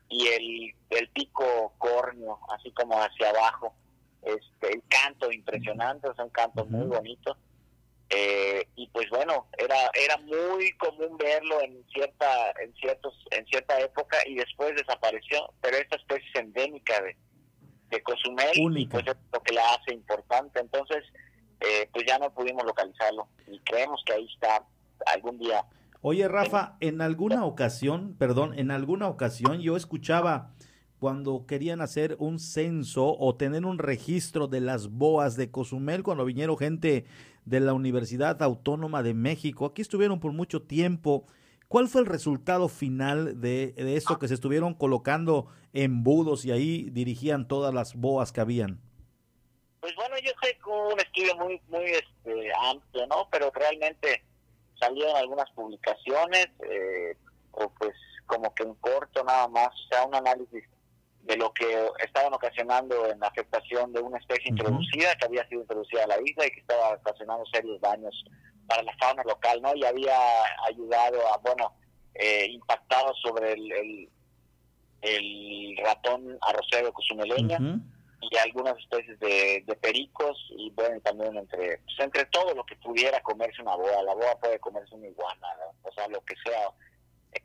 [0.08, 3.74] y el, el pico córneo, así como hacia abajo.
[4.22, 7.36] Este, el canto impresionante, es un canto muy bonito.
[8.08, 13.80] Eh, y pues bueno, era era muy común verlo en cierta en ciertos en cierta
[13.80, 17.16] época y después desapareció, pero esta especie es endémica de,
[17.90, 20.60] de Cozumel y pues es lo que la hace importante.
[20.60, 21.02] Entonces,
[21.60, 24.64] eh, pues ya no pudimos localizarlo y creemos que ahí está
[25.06, 25.64] algún día.
[26.02, 30.52] Oye, Rafa, en alguna ocasión, perdón, en alguna ocasión yo escuchaba
[30.98, 36.24] cuando querían hacer un censo o tener un registro de las boas de Cozumel, cuando
[36.24, 37.06] vinieron gente
[37.46, 41.24] de la Universidad Autónoma de México, aquí estuvieron por mucho tiempo.
[41.68, 46.90] ¿Cuál fue el resultado final de, de esto que se estuvieron colocando embudos y ahí
[46.90, 48.80] dirigían todas las boas que habían?
[49.80, 53.28] Pues bueno, yo sé que un estudio muy muy este, amplio, ¿no?
[53.30, 54.22] Pero realmente
[54.78, 57.16] salieron algunas publicaciones, eh,
[57.52, 57.94] o pues
[58.26, 60.64] como que en corto nada más, o sea, un análisis
[61.26, 65.62] de lo que estaban ocasionando en la afectación de una especie introducida que había sido
[65.62, 68.24] introducida a la isla y que estaba ocasionando serios daños
[68.68, 69.74] para la fauna local, ¿no?
[69.74, 70.16] Y había
[70.68, 71.72] ayudado a, bueno,
[72.14, 74.08] eh, impactado sobre el, el,
[75.02, 77.58] el ratón arrocero cozumeleña
[78.20, 83.20] y algunas especies de, pericos y bueno también entre pues, entre todo lo que pudiera
[83.22, 84.02] comerse una boa.
[84.02, 85.48] La boa puede comerse una iguana
[85.82, 86.70] o sea lo que sea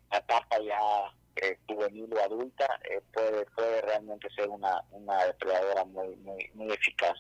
[0.10, 5.86] la etapa ya eh, juvenil o adulta eh, puede puede realmente ser una una depredadora
[5.86, 7.18] muy muy muy eficaz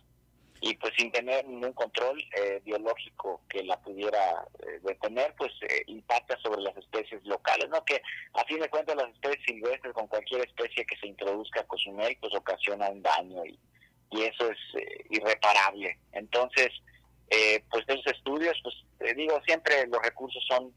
[0.63, 5.83] y pues sin tener ningún control eh, biológico que la pudiera eh, detener, pues eh,
[5.87, 7.83] impacta sobre las especies locales, ¿no?
[7.83, 7.99] Que
[8.33, 12.15] a fin de cuentas las especies silvestres con cualquier especie que se introduzca a Cozumel,
[12.21, 13.59] pues ocasiona un daño y,
[14.11, 14.59] y eso es
[15.09, 15.97] irreparable.
[16.11, 16.69] Entonces,
[17.71, 18.75] pues esos estudios, pues
[19.15, 20.71] digo, siempre los recursos son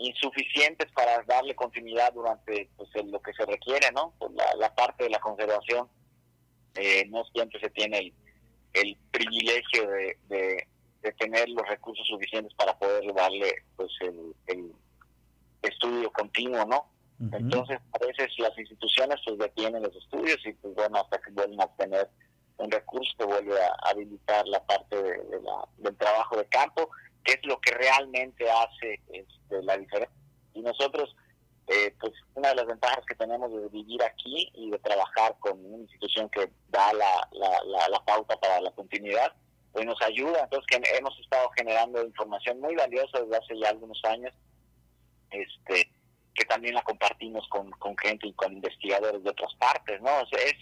[0.00, 4.14] insuficientes para darle continuidad durante pues lo que se requiere, ¿no?
[4.18, 5.88] Pues la, la parte de la conservación
[7.10, 8.14] no siempre se tiene el
[8.74, 10.66] el privilegio de, de,
[11.18, 14.72] tener los recursos suficientes para poder darle pues el,
[15.62, 16.86] estudio continuo, ¿no?
[17.32, 21.60] Entonces, a veces las instituciones pues detienen los estudios y pues bueno, hasta que vuelven
[21.60, 22.08] a obtener
[22.56, 26.88] un recurso se vuelve a habilitar la parte de, la, del trabajo de campo,
[27.24, 30.14] que es lo que realmente hace este, la diferencia.
[30.54, 31.14] Y nosotros,
[31.68, 35.64] eh, pues una de las ventajas que tenemos de vivir aquí y de trabajar con
[35.64, 39.32] una institución que da la, la, la, pauta para la continuidad,
[39.72, 40.42] pues nos ayuda.
[40.42, 44.34] Entonces, que hemos estado generando información muy valiosa desde hace ya algunos años.
[45.30, 45.90] Este,
[46.34, 50.10] que también la compartimos con, con gente y con investigadores de otras partes, ¿no?
[50.32, 50.54] es,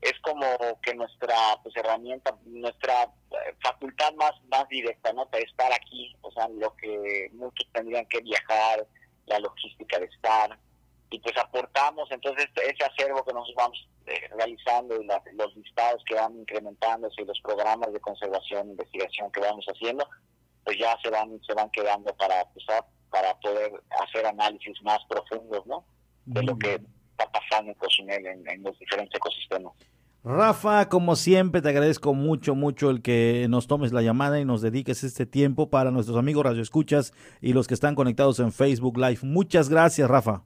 [0.00, 0.46] es como
[0.82, 5.26] que nuestra pues, herramienta, nuestra eh, facultad más, más directa, ¿no?
[5.26, 8.86] De estar aquí, o sea, lo que muchos tendrían que viajar,
[9.26, 10.58] la logística de estar,
[11.10, 16.16] y pues aportamos, entonces ese acervo que nosotros vamos eh, realizando y los listados que
[16.16, 20.08] van incrementándose y los programas de conservación e investigación que vamos haciendo,
[20.64, 22.66] pues ya se van se van quedando para pues,
[23.10, 25.84] para poder hacer análisis más profundos, ¿no?
[26.24, 26.80] De lo que
[27.16, 29.72] está pasando en Cozumel en, los diferentes ecosistemas.
[30.22, 34.60] Rafa, como siempre, te agradezco mucho, mucho el que nos tomes la llamada y nos
[34.60, 38.98] dediques este tiempo para nuestros amigos Radio Escuchas y los que están conectados en Facebook
[38.98, 39.20] Live.
[39.22, 40.42] Muchas gracias, Rafa.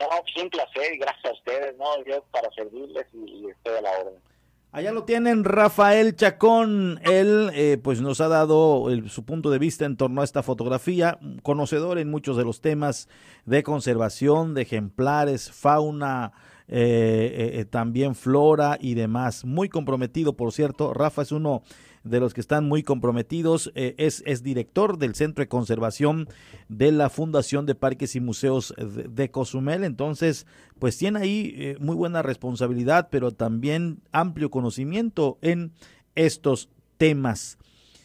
[0.00, 2.04] No, pues un placer y gracias a ustedes, ¿no?
[2.04, 4.33] Yo para servirles y estoy a la orden.
[4.74, 6.98] Allá lo tienen Rafael Chacón.
[7.04, 11.16] Él eh, pues nos ha dado su punto de vista en torno a esta fotografía,
[11.44, 13.08] conocedor en muchos de los temas
[13.46, 16.32] de conservación, de ejemplares, fauna,
[16.66, 19.44] eh, eh, también flora y demás.
[19.44, 20.92] Muy comprometido, por cierto.
[20.92, 21.62] Rafa es uno
[22.04, 23.72] de los que están muy comprometidos.
[23.74, 26.28] Eh, es, es, director del Centro de Conservación
[26.68, 29.82] de la Fundación de Parques y Museos de, Cozumel.
[29.82, 30.46] Entonces,
[30.78, 35.72] pues tiene ahí eh, muy buena responsabilidad, pero también amplio conocimiento en
[36.14, 37.58] estos temas.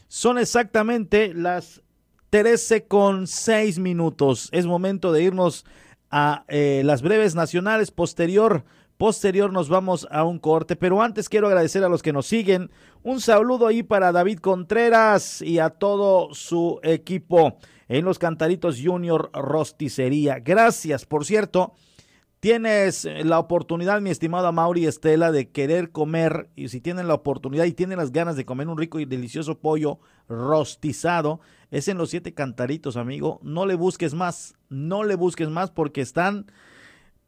[0.07, 1.83] Son exactamente las
[2.31, 4.49] 13 con 6 minutos.
[4.51, 5.65] Es momento de irnos
[6.09, 8.63] a eh, las breves nacionales posterior
[8.99, 12.69] Posterior nos vamos a un corte, pero antes quiero agradecer a los que nos siguen.
[13.01, 19.29] Un saludo ahí para David Contreras y a todo su equipo en los Cantaritos Junior
[19.31, 20.39] Rosticería.
[20.39, 21.73] Gracias, por cierto.
[22.41, 27.63] Tienes la oportunidad, mi estimada Mauri Estela, de querer comer, y si tienen la oportunidad
[27.63, 31.39] y tienen las ganas de comer un rico y delicioso pollo rostizado,
[31.71, 33.39] es en los siete cantaritos, amigo.
[33.43, 36.51] No le busques más, no le busques más porque están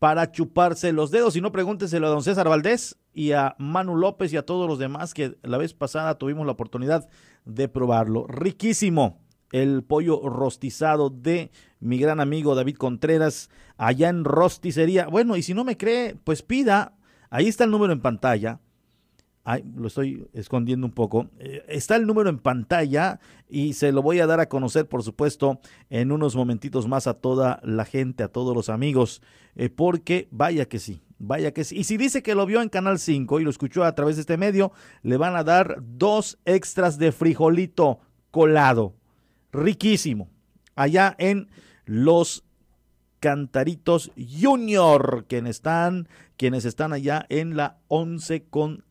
[0.01, 1.35] para chuparse los dedos.
[1.35, 4.79] Y no pregúnteselo a don César Valdés y a Manu López y a todos los
[4.79, 7.07] demás que la vez pasada tuvimos la oportunidad
[7.45, 8.25] de probarlo.
[8.25, 9.19] Riquísimo
[9.51, 15.05] el pollo rostizado de mi gran amigo David Contreras allá en Rosticería.
[15.05, 16.95] Bueno, y si no me cree, pues pida.
[17.29, 18.59] Ahí está el número en pantalla
[19.75, 21.29] lo estoy escondiendo un poco.
[21.39, 23.19] Eh, está el número en pantalla
[23.49, 27.15] y se lo voy a dar a conocer, por supuesto, en unos momentitos más a
[27.15, 29.21] toda la gente, a todos los amigos,
[29.55, 31.77] eh, porque vaya que sí, vaya que sí.
[31.77, 34.21] Y si dice que lo vio en Canal 5 y lo escuchó a través de
[34.21, 34.71] este medio,
[35.01, 38.95] le van a dar dos extras de frijolito colado.
[39.51, 40.29] Riquísimo.
[40.75, 41.49] Allá en
[41.85, 42.45] los
[43.19, 48.83] Cantaritos Junior, quienes están, quienes están allá en la 11 con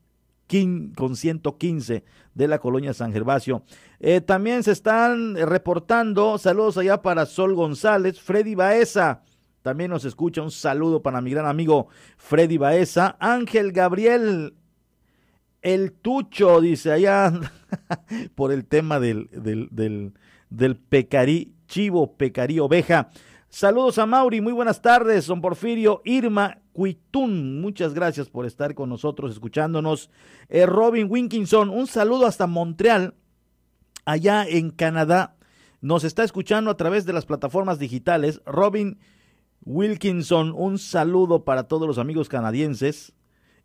[0.96, 3.62] con 115 de la colonia San Gervasio.
[4.00, 9.22] Eh, también se están reportando saludos allá para Sol González, Freddy Baeza.
[9.62, 13.16] También nos escucha un saludo para mi gran amigo Freddy Baeza.
[13.20, 14.54] Ángel Gabriel,
[15.62, 17.32] el Tucho, dice allá
[18.34, 20.14] por el tema del, del,
[20.48, 23.10] del, pecarí, chivo, pecarí, oveja.
[23.50, 28.88] Saludos a Mauri, muy buenas tardes, don Porfirio, Irma, Cuitún, muchas gracias por estar con
[28.88, 30.10] nosotros, escuchándonos.
[30.48, 33.14] Eh, Robin Winkinson, un saludo hasta Montreal,
[34.04, 35.36] allá en Canadá.
[35.80, 38.40] Nos está escuchando a través de las plataformas digitales.
[38.46, 38.98] Robin
[39.64, 43.12] Wilkinson, un saludo para todos los amigos canadienses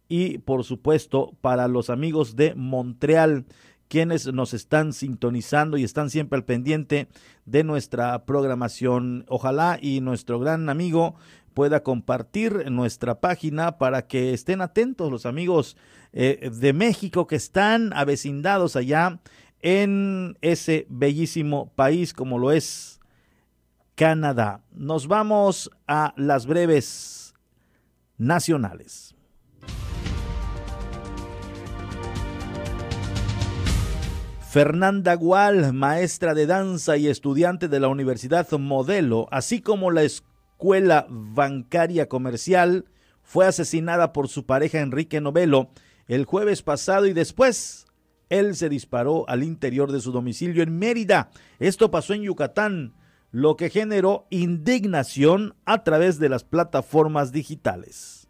[0.07, 3.45] y por supuesto para los amigos de Montreal
[3.87, 7.07] quienes nos están sintonizando y están siempre al pendiente
[7.45, 9.25] de nuestra programación.
[9.27, 11.15] Ojalá y nuestro gran amigo
[11.55, 15.77] pueda compartir nuestra página para que estén atentos los amigos
[16.13, 19.19] eh, de México que están avecindados allá
[19.61, 22.99] en ese bellísimo país como lo es
[23.95, 24.61] Canadá.
[24.71, 27.33] Nos vamos a las breves
[28.17, 29.15] nacionales.
[34.51, 40.34] Fernanda Gual, maestra de danza y estudiante de la Universidad Modelo, así como la Escuela
[40.55, 42.85] escuela bancaria comercial,
[43.21, 45.69] fue asesinada por su pareja Enrique Novelo
[46.07, 47.87] el jueves pasado y después
[48.29, 51.29] él se disparó al interior de su domicilio en Mérida.
[51.59, 52.93] Esto pasó en Yucatán.
[53.31, 58.24] lo que generó indignación a través de las plataformas digitales.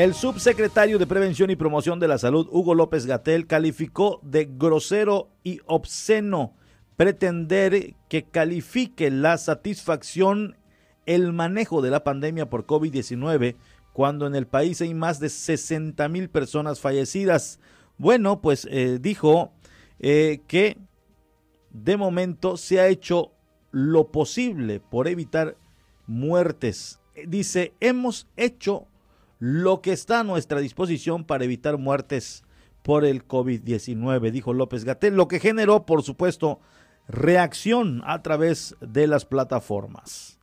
[0.00, 5.28] El subsecretario de Prevención y Promoción de la Salud, Hugo López Gatel, calificó de grosero
[5.44, 6.54] y obsceno
[6.96, 10.56] pretender que califique la satisfacción
[11.04, 13.56] el manejo de la pandemia por COVID-19
[13.92, 17.60] cuando en el país hay más de 60 mil personas fallecidas.
[17.98, 19.52] Bueno, pues eh, dijo
[19.98, 20.78] eh, que
[21.72, 23.32] de momento se ha hecho
[23.70, 25.58] lo posible por evitar
[26.06, 27.00] muertes.
[27.26, 28.86] Dice, hemos hecho
[29.40, 32.44] lo que está a nuestra disposición para evitar muertes
[32.82, 36.60] por el COVID-19, dijo López Gatel, lo que generó, por supuesto,
[37.08, 40.38] reacción a través de las plataformas.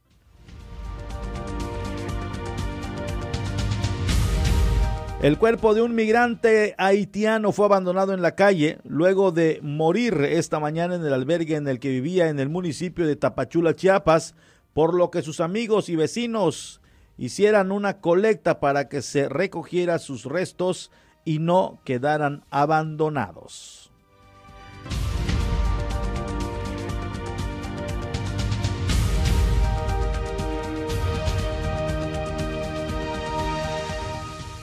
[5.21, 10.59] El cuerpo de un migrante haitiano fue abandonado en la calle luego de morir esta
[10.59, 14.35] mañana en el albergue en el que vivía en el municipio de Tapachula, Chiapas,
[14.73, 16.81] por lo que sus amigos y vecinos
[17.17, 20.91] hicieran una colecta para que se recogiera sus restos
[21.25, 23.91] y no quedaran abandonados.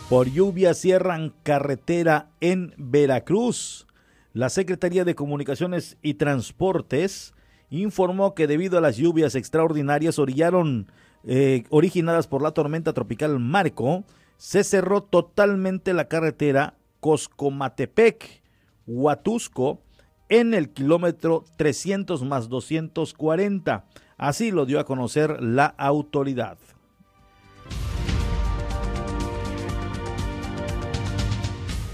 [0.09, 3.87] Por lluvia cierran carretera en Veracruz.
[4.33, 7.35] La Secretaría de Comunicaciones y Transportes
[7.71, 10.89] informó que debido a las lluvias extraordinarias orillaron
[11.27, 14.05] eh, originadas por la tormenta tropical Marco,
[14.37, 18.43] se cerró totalmente la carretera Coscomatepec,
[18.87, 19.81] Huatusco,
[20.29, 23.85] en el kilómetro 300 más 240.
[24.17, 26.59] Así lo dio a conocer la autoridad.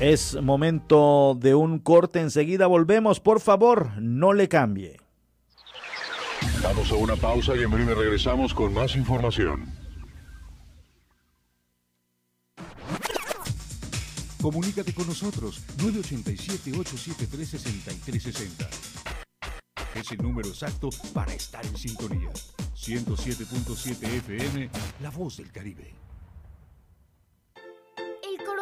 [0.01, 4.97] Es momento de un corte, enseguida volvemos, por favor, no le cambie.
[6.63, 9.73] Damos a una pausa y en breve regresamos con más información.
[14.43, 18.69] Comunícate con nosotros 987-873-6360.
[19.95, 22.29] Es el número exacto para estar en sintonía.
[22.75, 24.69] 107.7 FM,
[25.01, 25.95] La Voz del Caribe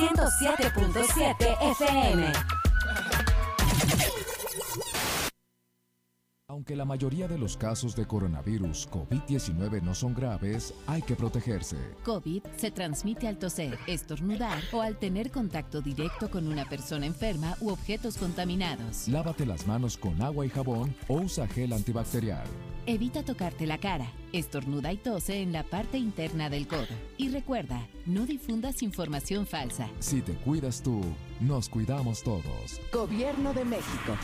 [0.00, 2.32] 107.7 FM.
[6.48, 11.76] Aunque la mayoría de los casos de coronavirus COVID-19 no son graves, hay que protegerse.
[12.02, 17.54] COVID se transmite al toser, estornudar o al tener contacto directo con una persona enferma
[17.60, 19.06] u objetos contaminados.
[19.06, 22.46] Lávate las manos con agua y jabón o usa gel antibacterial.
[22.90, 24.10] Evita tocarte la cara.
[24.32, 26.88] Estornuda y tose en la parte interna del codo.
[27.18, 29.88] Y recuerda, no difundas información falsa.
[30.00, 31.00] Si te cuidas tú,
[31.38, 32.80] nos cuidamos todos.
[32.92, 34.16] Gobierno de México.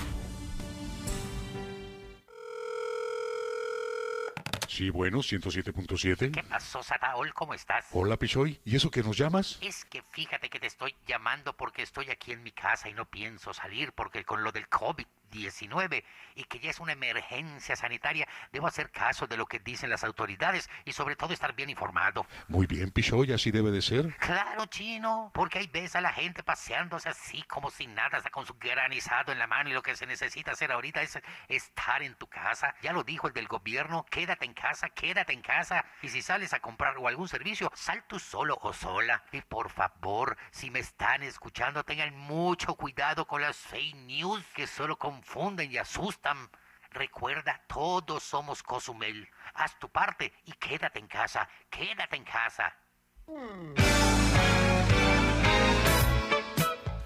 [4.66, 6.32] Sí, bueno, 107.7.
[6.32, 7.32] ¿Qué pasó, Sadaol?
[7.34, 7.86] ¿Cómo estás?
[7.92, 8.58] Hola, Pichoy.
[8.64, 9.58] ¿Y eso que nos llamas?
[9.60, 13.08] Es que fíjate que te estoy llamando porque estoy aquí en mi casa y no
[13.08, 16.04] pienso salir porque con lo del COVID 19
[16.34, 20.04] y que ya es una emergencia sanitaria, debo hacer caso de lo que dicen las
[20.04, 22.26] autoridades y sobre todo estar bien informado.
[22.48, 24.14] Muy bien, Pichoy, así debe de ser.
[24.16, 28.46] Claro, chino, porque ahí ves a la gente paseándose así como sin nada, hasta con
[28.46, 32.14] su granizado en la mano y lo que se necesita hacer ahorita es estar en
[32.14, 32.74] tu casa.
[32.82, 35.84] Ya lo dijo el del gobierno, quédate en casa, quédate en casa.
[36.02, 39.24] Y si sales a comprar o algún servicio, sal tú solo o sola.
[39.32, 44.66] Y por favor, si me están escuchando, tengan mucho cuidado con las fake news que
[44.66, 46.50] solo con confunden y asustan.
[46.90, 49.28] Recuerda, todos somos Cozumel.
[49.54, 52.76] Haz tu parte y quédate en casa, quédate en casa.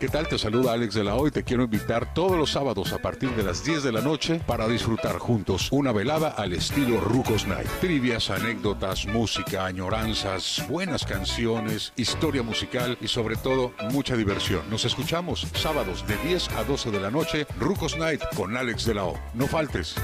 [0.00, 0.26] ¿Qué tal?
[0.26, 1.30] Te saluda Alex de la Hoy.
[1.30, 4.66] Te quiero invitar todos los sábados a partir de las 10 de la noche para
[4.66, 7.68] disfrutar juntos una velada al estilo Rucos Night.
[7.82, 14.62] Trivias, anécdotas, música, añoranzas, buenas canciones, historia musical y sobre todo mucha diversión.
[14.70, 18.94] Nos escuchamos sábados de 10 a 12 de la noche, Rucos Night con Alex de
[18.94, 19.20] la O.
[19.34, 19.96] No faltes.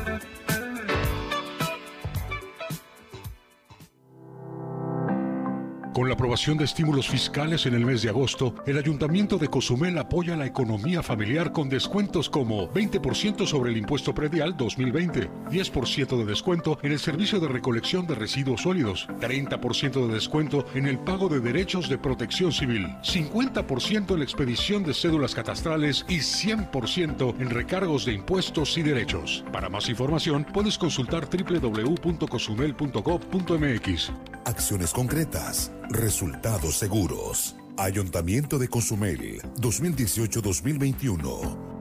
[5.96, 9.96] Con la aprobación de estímulos fiscales en el mes de agosto, el Ayuntamiento de Cozumel
[9.96, 16.26] apoya la economía familiar con descuentos como 20% sobre el impuesto predial 2020, 10% de
[16.26, 21.30] descuento en el servicio de recolección de residuos sólidos, 30% de descuento en el pago
[21.30, 27.48] de derechos de protección civil, 50% en la expedición de cédulas catastrales y 100% en
[27.48, 29.46] recargos de impuestos y derechos.
[29.50, 34.12] Para más información, puedes consultar www.cozumel.gov.mx.
[34.46, 37.56] Acciones concretas, resultados seguros.
[37.76, 41.76] Ayuntamiento de Cozumel, 2018-2021.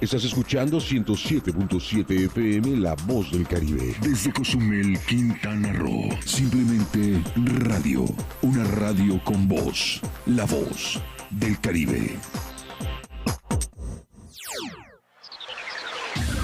[0.00, 3.96] Estás escuchando 107.7 FM La Voz del Caribe.
[4.00, 6.08] Desde Cozumel, Quintana Roo.
[6.24, 8.04] Simplemente radio.
[8.42, 10.00] Una radio con voz.
[10.26, 12.16] La Voz del Caribe.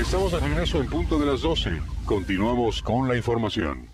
[0.00, 1.80] Estamos de regreso en punto de las 12.
[2.04, 3.93] Continuamos con la información.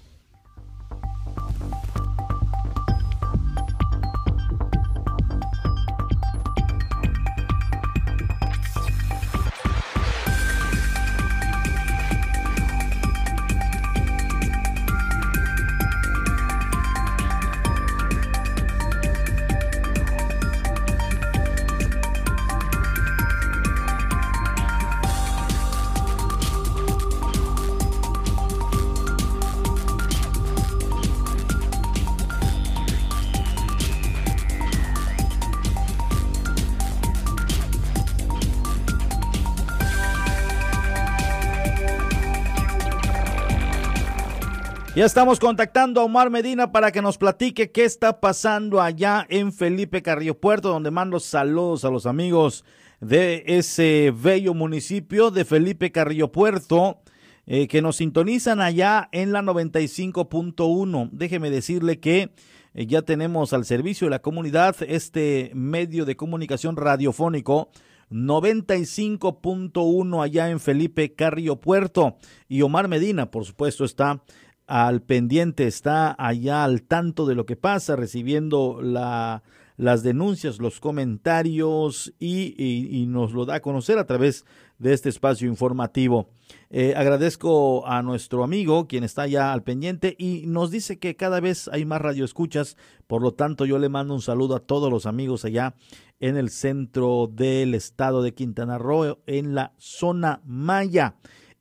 [45.01, 49.51] Ya estamos contactando a Omar Medina para que nos platique qué está pasando allá en
[49.51, 52.67] Felipe Carrillo Puerto, donde mando saludos a los amigos
[53.01, 56.99] de ese bello municipio de Felipe Carrillo Puerto,
[57.47, 61.09] eh, que nos sintonizan allá en la 95.1.
[61.13, 62.35] Déjeme decirle que
[62.75, 67.71] eh, ya tenemos al servicio de la comunidad este medio de comunicación radiofónico
[68.11, 72.19] 95.1 allá en Felipe Carrillo Puerto.
[72.49, 74.23] Y Omar Medina, por supuesto, está
[74.71, 79.43] al pendiente, está allá al tanto de lo que pasa, recibiendo la,
[79.77, 84.45] las denuncias, los comentarios y, nos lo da a conocer a través
[84.79, 86.29] de este espacio informativo.
[86.71, 91.41] Eh, agradezco a nuestro amigo quien está ya al pendiente y nos dice que cada
[91.41, 92.77] vez hay más radioescuchas,
[93.09, 95.75] por lo tanto yo le mando un saludo a todos los amigos allá
[96.21, 101.17] en el centro del estado de Quintana Roo, en la zona Maya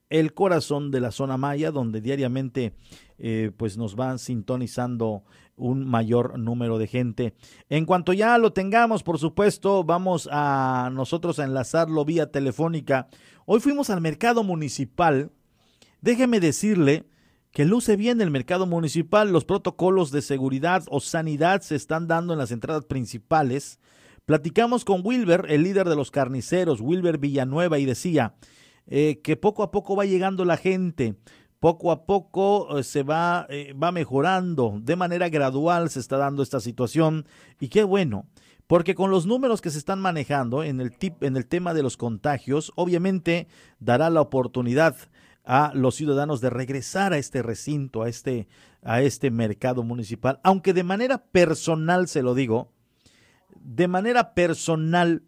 [0.09, 2.73] el corazón de la zona maya, donde diariamente
[3.17, 5.23] eh, pues nos van sintonizando
[5.55, 7.33] un mayor número de gente.
[7.69, 13.07] En cuanto ya lo tengamos, por supuesto, vamos a nosotros a enlazarlo vía telefónica.
[13.45, 15.31] Hoy fuimos al mercado municipal.
[16.01, 17.05] Déjeme decirle
[17.51, 19.31] que luce bien el mercado municipal.
[19.31, 23.79] Los protocolos de seguridad o sanidad se están dando en las entradas principales.
[24.25, 28.35] Platicamos con Wilber, el líder de los carniceros, Wilber Villanueva, y decía,
[28.89, 31.15] eh, que poco a poco va llegando la gente,
[31.59, 36.41] poco a poco eh, se va, eh, va mejorando, de manera gradual se está dando
[36.41, 37.25] esta situación
[37.59, 38.25] y qué bueno.
[38.65, 41.81] Porque con los números que se están manejando en el, tip, en el tema de
[41.81, 43.47] los contagios, obviamente
[43.79, 44.95] dará la oportunidad
[45.43, 48.47] a los ciudadanos de regresar a este recinto, a este,
[48.83, 50.39] a este mercado municipal.
[50.43, 52.71] Aunque de manera personal se lo digo,
[53.59, 55.23] de manera personal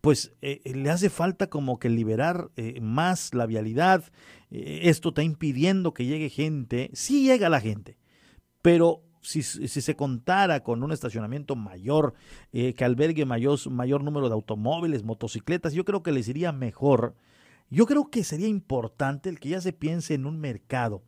[0.00, 4.04] pues eh, eh, le hace falta como que liberar eh, más la vialidad.
[4.50, 6.90] esto está impidiendo que llegue gente.
[6.92, 7.98] Sí llega la gente,
[8.62, 12.14] pero si, se contara con un estacionamiento mayor,
[12.52, 17.14] que albergue mayor, mayor número de automóviles, motocicletas, yo creo que les iría mejor.
[17.68, 21.02] Yo creo que sería importante el que ya se piense en un mercado.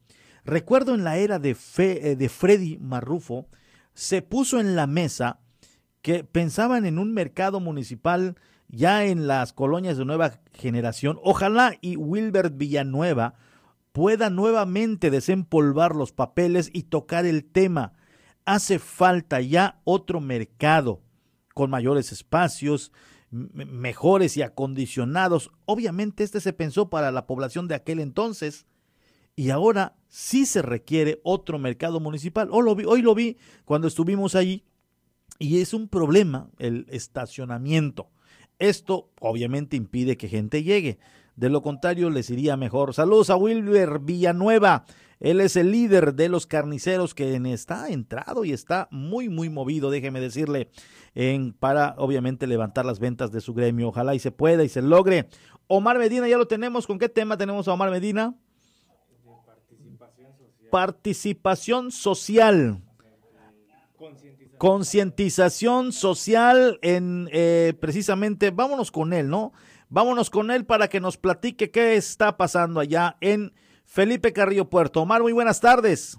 [0.45, 3.49] Recuerdo en la era de, de Freddy Marrufo,
[3.95, 5.41] se puso en la mesa
[6.03, 8.37] que pensaban en un mercado municipal
[8.73, 11.19] ya en las colonias de nueva generación.
[11.23, 13.35] Ojalá y Wilbert Villanueva
[13.93, 17.93] pueda nuevamente desempolvar los papeles y tocar el tema.
[18.47, 21.03] Hace falta ya otro mercado
[21.55, 22.93] con mayores espacios,
[23.31, 25.51] mejores y acondicionados.
[25.67, 28.67] Obviamente este se pensó para la población de aquel entonces
[29.37, 32.49] y ahora sí se requiere otro mercado municipal.
[32.51, 33.37] Hoy lo vi, hoy lo vi
[33.67, 34.65] cuando estuvimos allí
[35.39, 38.09] y es un problema el estacionamiento.
[38.63, 41.01] Esto obviamente impide que gente llegue.
[41.35, 42.95] De lo contrario, les iría mejor.
[42.95, 44.85] Saludos a Wilber Villanueva.
[45.19, 49.91] Él es el líder de los carniceros que está entrado y está muy, muy movido,
[49.91, 50.71] déjeme decirle,
[51.17, 53.89] en, para obviamente levantar las ventas de su gremio.
[53.89, 55.29] Ojalá y se pueda y se logre.
[55.67, 56.87] Omar Medina, ya lo tenemos.
[56.87, 58.37] ¿Con qué tema tenemos a Omar Medina?
[60.71, 62.81] Participación social.
[64.63, 69.53] Concientización social en eh, precisamente, vámonos con él, ¿no?
[69.89, 73.53] Vámonos con él para que nos platique qué está pasando allá en
[73.87, 75.03] Felipe Carrillo Puerto.
[75.03, 76.17] Omar, muy buenas tardes.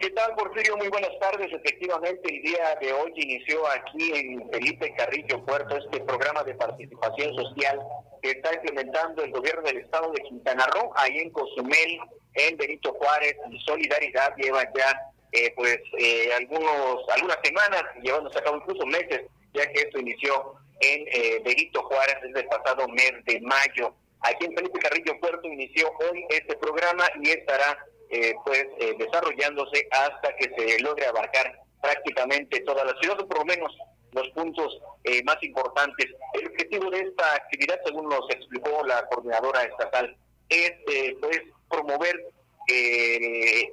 [0.00, 0.76] ¿Qué tal, Porfirio?
[0.76, 1.52] Muy buenas tardes.
[1.52, 7.32] Efectivamente, el día de hoy inició aquí en Felipe Carrillo Puerto este programa de participación
[7.36, 7.78] social
[8.22, 12.00] que está implementando el gobierno del estado de Quintana Roo, ahí en Cozumel,
[12.34, 18.58] en Benito Juárez, Solidaridad lleva ya eh, pues eh, algunos algunas semanas, llevándose a cabo
[18.58, 23.40] incluso meses, ya que esto inició en eh, Benito Juárez desde el pasado mes de
[23.40, 23.94] mayo.
[24.20, 27.78] Aquí en Felipe Carrillo Puerto inició hoy este programa y estará
[28.10, 33.38] eh, pues eh, desarrollándose hasta que se logre abarcar prácticamente toda la ciudad, o por
[33.38, 33.76] lo menos
[34.12, 36.06] los puntos eh, más importantes.
[36.34, 40.16] El objetivo de esta actividad, según nos explicó la coordinadora estatal,
[40.48, 40.72] es
[41.20, 42.14] pues promover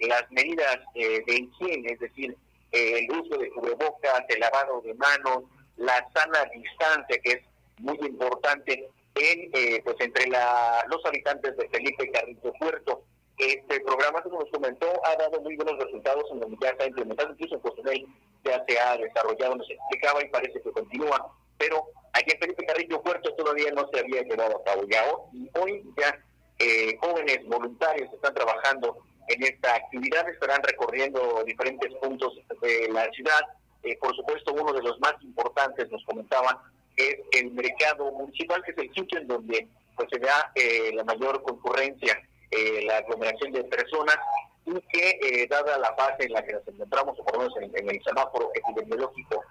[0.07, 2.35] las medidas de higiene, es decir,
[2.71, 5.43] el uso de cubrebocas, el lavado de manos,
[5.77, 7.41] la sana distancia, que es
[7.79, 13.03] muy importante en eh, pues entre la, los habitantes de Felipe Carrillo Puerto.
[13.37, 17.31] Este programa, como nos comentó, ha dado muy buenos resultados en donde ya está implementado,
[17.31, 18.05] incluso en Cozumel
[18.43, 23.01] ya se ha desarrollado, nos explicaba y parece que continúa, pero aquí en Felipe Carrillo
[23.01, 24.83] Puerto todavía no se había llevado a cabo.
[24.87, 26.23] Ya hoy, hoy ya
[26.61, 28.97] eh, jóvenes voluntarios están trabajando
[29.27, 33.41] en esta actividad, estarán recorriendo diferentes puntos de la ciudad.
[33.83, 36.63] Eh, por supuesto, uno de los más importantes, nos comentaba,
[36.95, 41.03] es el mercado municipal, que es el sitio en donde pues se da eh, la
[41.03, 44.17] mayor concurrencia, eh, la aglomeración de personas
[44.65, 47.57] y que, eh, dada la fase en la que nos encontramos, o por lo menos
[47.57, 49.43] en, el semáforo epidemiológico,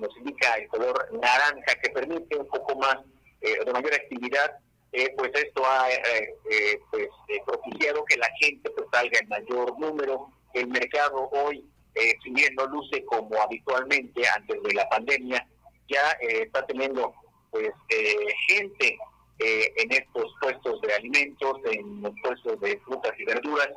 [0.00, 2.96] nos indica el color naranja, que permite un poco más
[3.40, 4.58] de mayor actividad,
[5.16, 5.86] pues esto ha
[6.90, 7.08] pues,
[7.46, 10.30] propiciado que la gente pues, salga en mayor número.
[10.54, 15.46] El mercado hoy, si bien no luce como habitualmente antes de la pandemia,
[15.88, 17.14] ya eh, está teniendo
[17.50, 18.98] pues eh, gente
[19.38, 23.68] eh, en estos puestos de alimentos, en los puestos de frutas y verduras,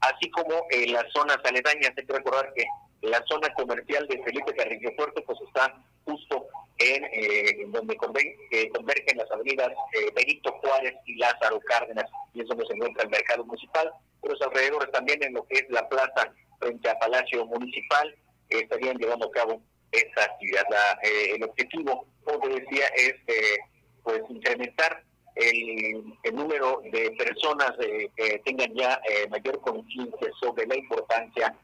[0.00, 1.92] así como en las zonas aledañas.
[1.96, 2.64] Hay que recordar que
[3.02, 6.46] la zona comercial de Felipe Carrillo Puerto pues está justo
[6.78, 9.70] en, donde convergen las avenidas
[10.14, 13.92] Benito Juárez y Lázaro Cárdenas, y es donde se encuentra el mercado municipal,
[14.22, 18.14] pero los alrededores también en lo que es la plaza frente a Palacio Municipal
[18.48, 19.62] estarían llevando a cabo
[19.92, 20.64] esta actividad.
[21.02, 23.58] Eh, el objetivo, como decía, es eh,
[24.02, 25.02] pues incrementar
[25.34, 29.00] el, número de personas eh, que tengan ya
[29.30, 31.54] mayor conciencia sobre la importancia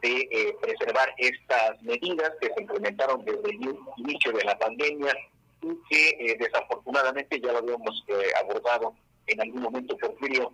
[0.00, 5.14] de preservar estas medidas que se implementaron desde el inicio de la pandemia
[5.62, 8.04] y que desafortunadamente ya lo habíamos
[8.40, 8.94] abordado
[9.26, 10.52] en algún momento, Porfirio,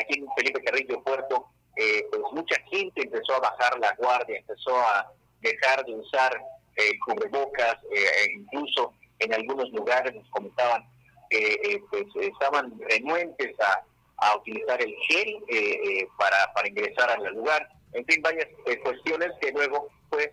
[0.00, 5.12] aquí en Felipe Carrillo Puerto, pues mucha gente empezó a bajar la guardia, empezó a
[5.40, 6.32] dejar de usar
[6.78, 10.84] eh, cubrebocas, eh, e incluso en algunos lugares nos comentaban
[11.28, 13.84] que eh, pues estaban renuentes a,
[14.36, 17.68] utilizar el gel eh, para, para ingresar al lugar.
[17.92, 18.48] En fin, varias
[18.82, 20.30] cuestiones que luego pues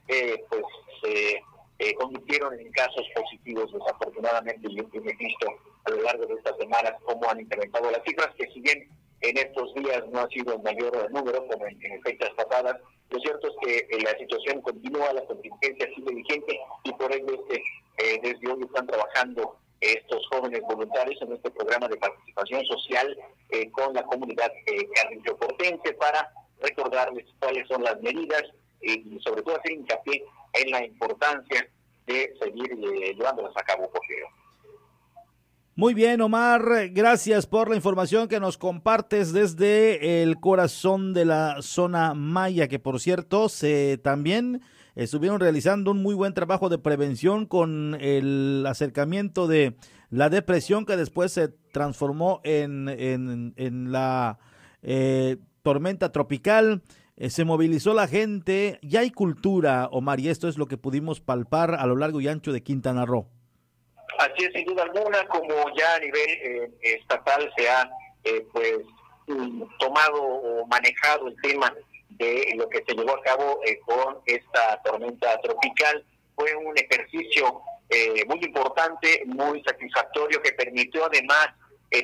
[0.49, 0.63] pues
[1.01, 5.47] se convirtieron en casos positivos desafortunadamente y hemos visto
[5.83, 8.89] a lo largo de estas semanas cómo han incrementado las cifras que si bien
[9.21, 12.77] en estos días no ha sido el mayor número como en, en fechas pasadas
[13.09, 17.45] lo cierto es que eh, la situación continúa, la contingencia sigue vigente y por ello
[17.49, 23.17] eh, desde hoy están trabajando estos jóvenes voluntarios en este programa de participación social
[23.51, 24.51] eh, con la comunidad
[24.95, 26.31] carrillo-portense para
[26.65, 28.43] recordarles cuáles son las medidas
[28.81, 30.23] y sobre todo hacer hincapié
[30.53, 31.67] en la importancia
[32.05, 32.75] de seguir
[33.15, 34.27] llevándolas a cabo, Porfirio.
[35.77, 41.57] Muy bien, Omar, gracias por la información que nos compartes desde el corazón de la
[41.61, 44.61] zona Maya, que por cierto, se también
[44.95, 49.75] estuvieron realizando un muy buen trabajo de prevención con el acercamiento de
[50.09, 54.39] la depresión que después se transformó en, en, la
[54.81, 55.35] eh,
[55.65, 56.83] tormenta tropical.
[57.17, 61.19] Eh, se movilizó la gente, ya hay cultura, Omar, y esto es lo que pudimos
[61.19, 63.27] palpar a lo largo y ancho de Quintana Roo.
[64.19, 67.89] Así es, sin duda alguna, como ya a nivel eh, estatal se ha
[68.25, 68.79] eh, pues
[69.27, 71.71] mm, tomado o manejado el tema
[72.09, 76.03] de lo que se llevó a cabo eh, con esta tormenta tropical.
[76.35, 81.49] Fue un ejercicio eh, muy importante, muy satisfactorio, que permitió además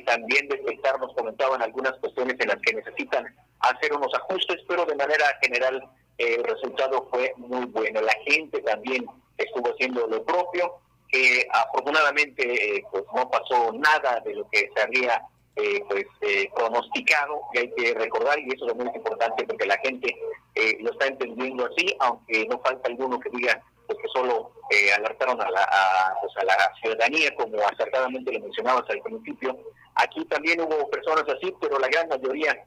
[0.06, 3.26] también detectar, comentaban algunas cuestiones en las que necesitan
[3.62, 5.82] hacer unos ajustes, pero de manera general
[6.18, 8.00] el resultado fue muy bueno.
[8.00, 9.06] La gente también
[9.38, 10.74] estuvo haciendo lo propio,
[11.08, 15.22] que afortunadamente pues no pasó nada de lo que se había
[15.54, 19.76] eh, pues eh, pronosticado y hay que recordar y eso es muy importante porque la
[19.80, 20.16] gente
[20.54, 24.50] eh, lo está entendiendo así aunque no falta alguno que diga pues que solo
[24.96, 25.68] alertaron a la,
[26.22, 29.58] pues a la ciudadanía como acertadamente lo mencionabas al principio
[29.96, 32.64] aquí también hubo personas así pero la gran mayoría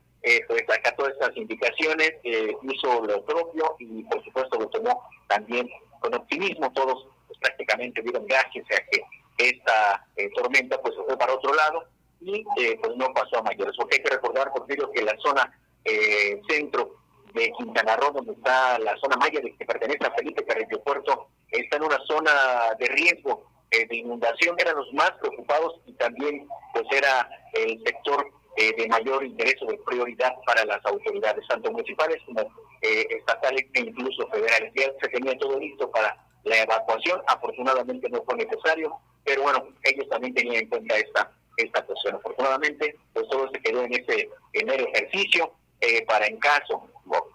[0.48, 5.70] pues acató estas indicaciones hizo lo propio y por supuesto lo tomó también
[6.00, 9.04] con optimismo todos pues, prácticamente dieron gracias a que
[9.38, 11.86] esta tormenta pues fue para otro lado
[12.26, 13.76] y eh, pues no pasó a mayores.
[13.78, 16.98] Porque hay que recordar, Porfirio, que la zona eh, centro
[17.34, 21.28] de Quintana Roo, donde está la zona maya de que pertenece a Felipe Carrillo Puerto,
[21.50, 22.32] está en una zona
[22.80, 28.88] de riesgo eh, de inundación, eran los más preocupados también pues era el sector de
[28.88, 32.50] mayor interés o de prioridad para las autoridades, tanto municipales como
[32.82, 34.72] estatales e incluso federales.
[34.76, 36.16] Ya se tenía todo listo para
[36.46, 41.82] la evacuación, afortunadamente no fue necesario, pero bueno, ellos también tenían en cuenta esta esta
[41.84, 42.16] cuestión.
[42.16, 46.88] Afortunadamente, pues todo se quedó en ese el ejercicio eh, para en caso,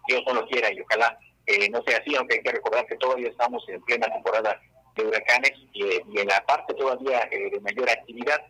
[0.09, 2.97] Dios no lo quiera y ojalá eh, no sea así, aunque hay que recordar que
[2.97, 4.61] todavía estamos en plena temporada
[4.97, 5.85] de huracanes y,
[6.19, 8.41] en la parte todavía eh, de mayor actividad,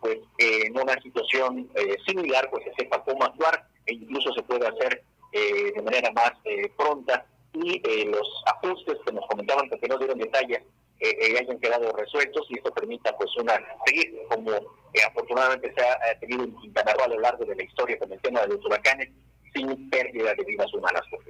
[0.00, 1.70] pues en una situación
[2.06, 6.32] similar, pues se sepa cómo actuar e incluso se puede hacer de manera más
[6.76, 10.62] pronta y los ajustes que nos comentaban, que no dieron detalles,
[10.98, 13.52] eh, hayan quedado resueltos y esto permita pues una
[13.84, 17.62] seguir como eh, afortunadamente se ha tenido en Quintana Roo a lo largo de la
[17.62, 19.10] historia con el tema de los huracanes
[19.52, 21.20] sin pérdida de vidas humanas por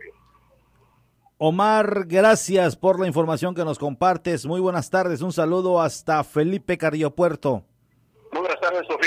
[1.39, 4.47] Omar, gracias por la información que nos compartes.
[4.47, 5.20] Muy buenas tardes.
[5.20, 7.64] Un saludo hasta Felipe Carrillo Puerto.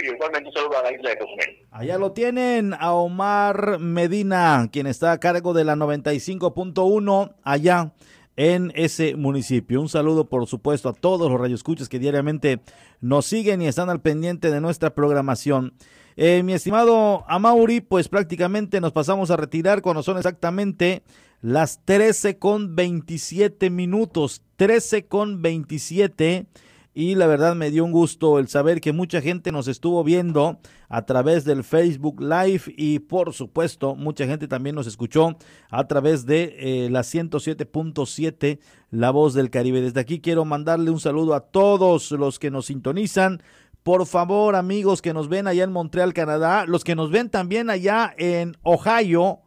[0.03, 1.67] Igualmente un saludo a la isla de Cozumel.
[1.71, 7.93] Allá lo tienen a Omar Medina, quien está a cargo de la 95.1 allá
[8.35, 9.81] en ese municipio.
[9.81, 12.61] Un saludo, por supuesto, a todos los radioescuchas que diariamente
[13.01, 15.73] nos siguen y están al pendiente de nuestra programación.
[16.15, 21.03] Eh, mi estimado Amauri, pues prácticamente nos pasamos a retirar cuando son exactamente
[21.41, 24.41] las 13 con 27 minutos.
[24.57, 26.45] 13 con 27
[26.93, 30.59] y la verdad me dio un gusto el saber que mucha gente nos estuvo viendo
[30.89, 35.37] a través del Facebook Live y por supuesto mucha gente también nos escuchó
[35.69, 38.59] a través de eh, la 107.7
[38.89, 39.81] La Voz del Caribe.
[39.81, 43.43] Desde aquí quiero mandarle un saludo a todos los que nos sintonizan.
[43.83, 47.69] Por favor, amigos que nos ven allá en Montreal, Canadá, los que nos ven también
[47.69, 49.39] allá en Ohio,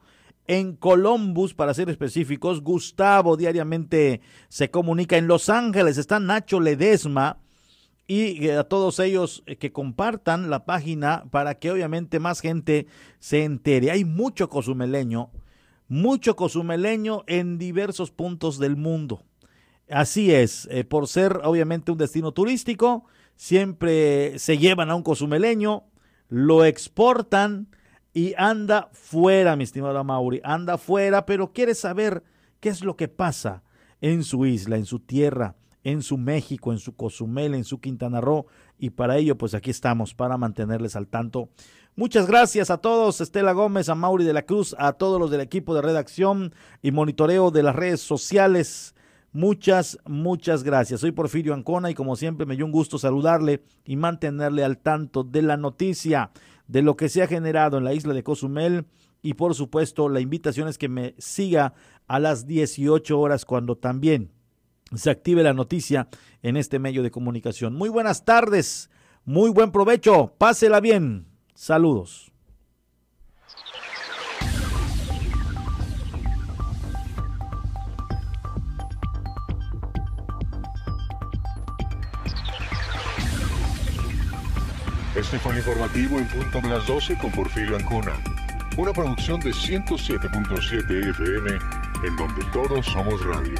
[0.53, 2.61] en Columbus, para ser específicos.
[2.61, 5.17] Gustavo diariamente se comunica.
[5.17, 7.39] En Los Ángeles está Nacho Ledesma.
[8.07, 12.87] Y a todos ellos eh, que compartan la página para que obviamente más gente
[13.19, 13.91] se entere.
[13.91, 15.31] Hay mucho cozumeleño,
[15.89, 19.23] mucho cozumeleño en diversos puntos del mundo.
[19.89, 23.07] Así es, eh, por ser obviamente un destino turístico,
[23.37, 25.85] siempre se llevan a un cozumeleño,
[26.29, 27.69] lo exportan,
[28.13, 32.23] y anda fuera, mi estimado Mauri, anda fuera, pero quiere saber
[32.61, 33.63] qué es lo que pasa
[34.01, 38.21] en su isla, en su tierra, en su México, en su Cozumel, en su Quintana
[38.21, 38.47] Roo,
[38.79, 41.49] y para ello, pues aquí estamos, para mantenerles al tanto.
[41.95, 45.41] Muchas gracias a todos, Estela Gómez, a Mauri de la Cruz, a todos los del
[45.41, 48.95] equipo de redacción y monitoreo de las redes sociales.
[49.33, 51.01] Muchas, muchas gracias.
[51.01, 55.25] Soy Porfirio Ancona y como siempre me dio un gusto saludarle y mantenerle al tanto
[55.25, 56.31] de la noticia
[56.67, 58.87] de lo que se ha generado en la isla de Cozumel
[59.23, 61.75] y por supuesto la invitación es que me siga
[62.09, 64.33] a las 18 horas cuando también
[64.95, 66.09] se active la noticia
[66.43, 67.75] en este medio de comunicación.
[67.75, 68.91] Muy buenas tardes,
[69.25, 72.32] muy buen provecho, pásela bien, saludos.
[85.23, 88.13] Este fue el informativo en punto de las 12 con Porfirio Ancona.
[88.77, 91.51] Una producción de 107.7 FM,
[92.09, 93.55] en donde todos somos radio.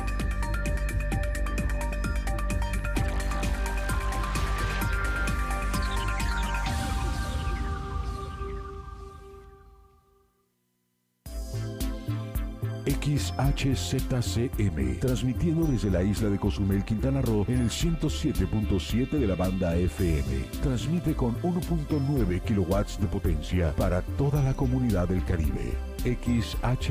[13.37, 19.75] XHZCM, transmitiendo desde la isla de Cozumel, Quintana Roo, en el 107.7 de la banda
[19.75, 20.45] FM.
[20.63, 25.73] Transmite con 1.9 kilowatts de potencia para toda la comunidad del Caribe.
[26.05, 26.83] XHZCM,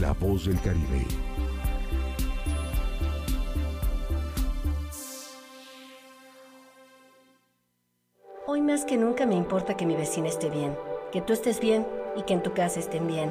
[0.00, 1.06] la voz del Caribe.
[8.46, 10.74] Hoy más que nunca me importa que mi vecina esté bien,
[11.10, 11.86] que tú estés bien
[12.16, 13.30] y que en tu casa estén bien.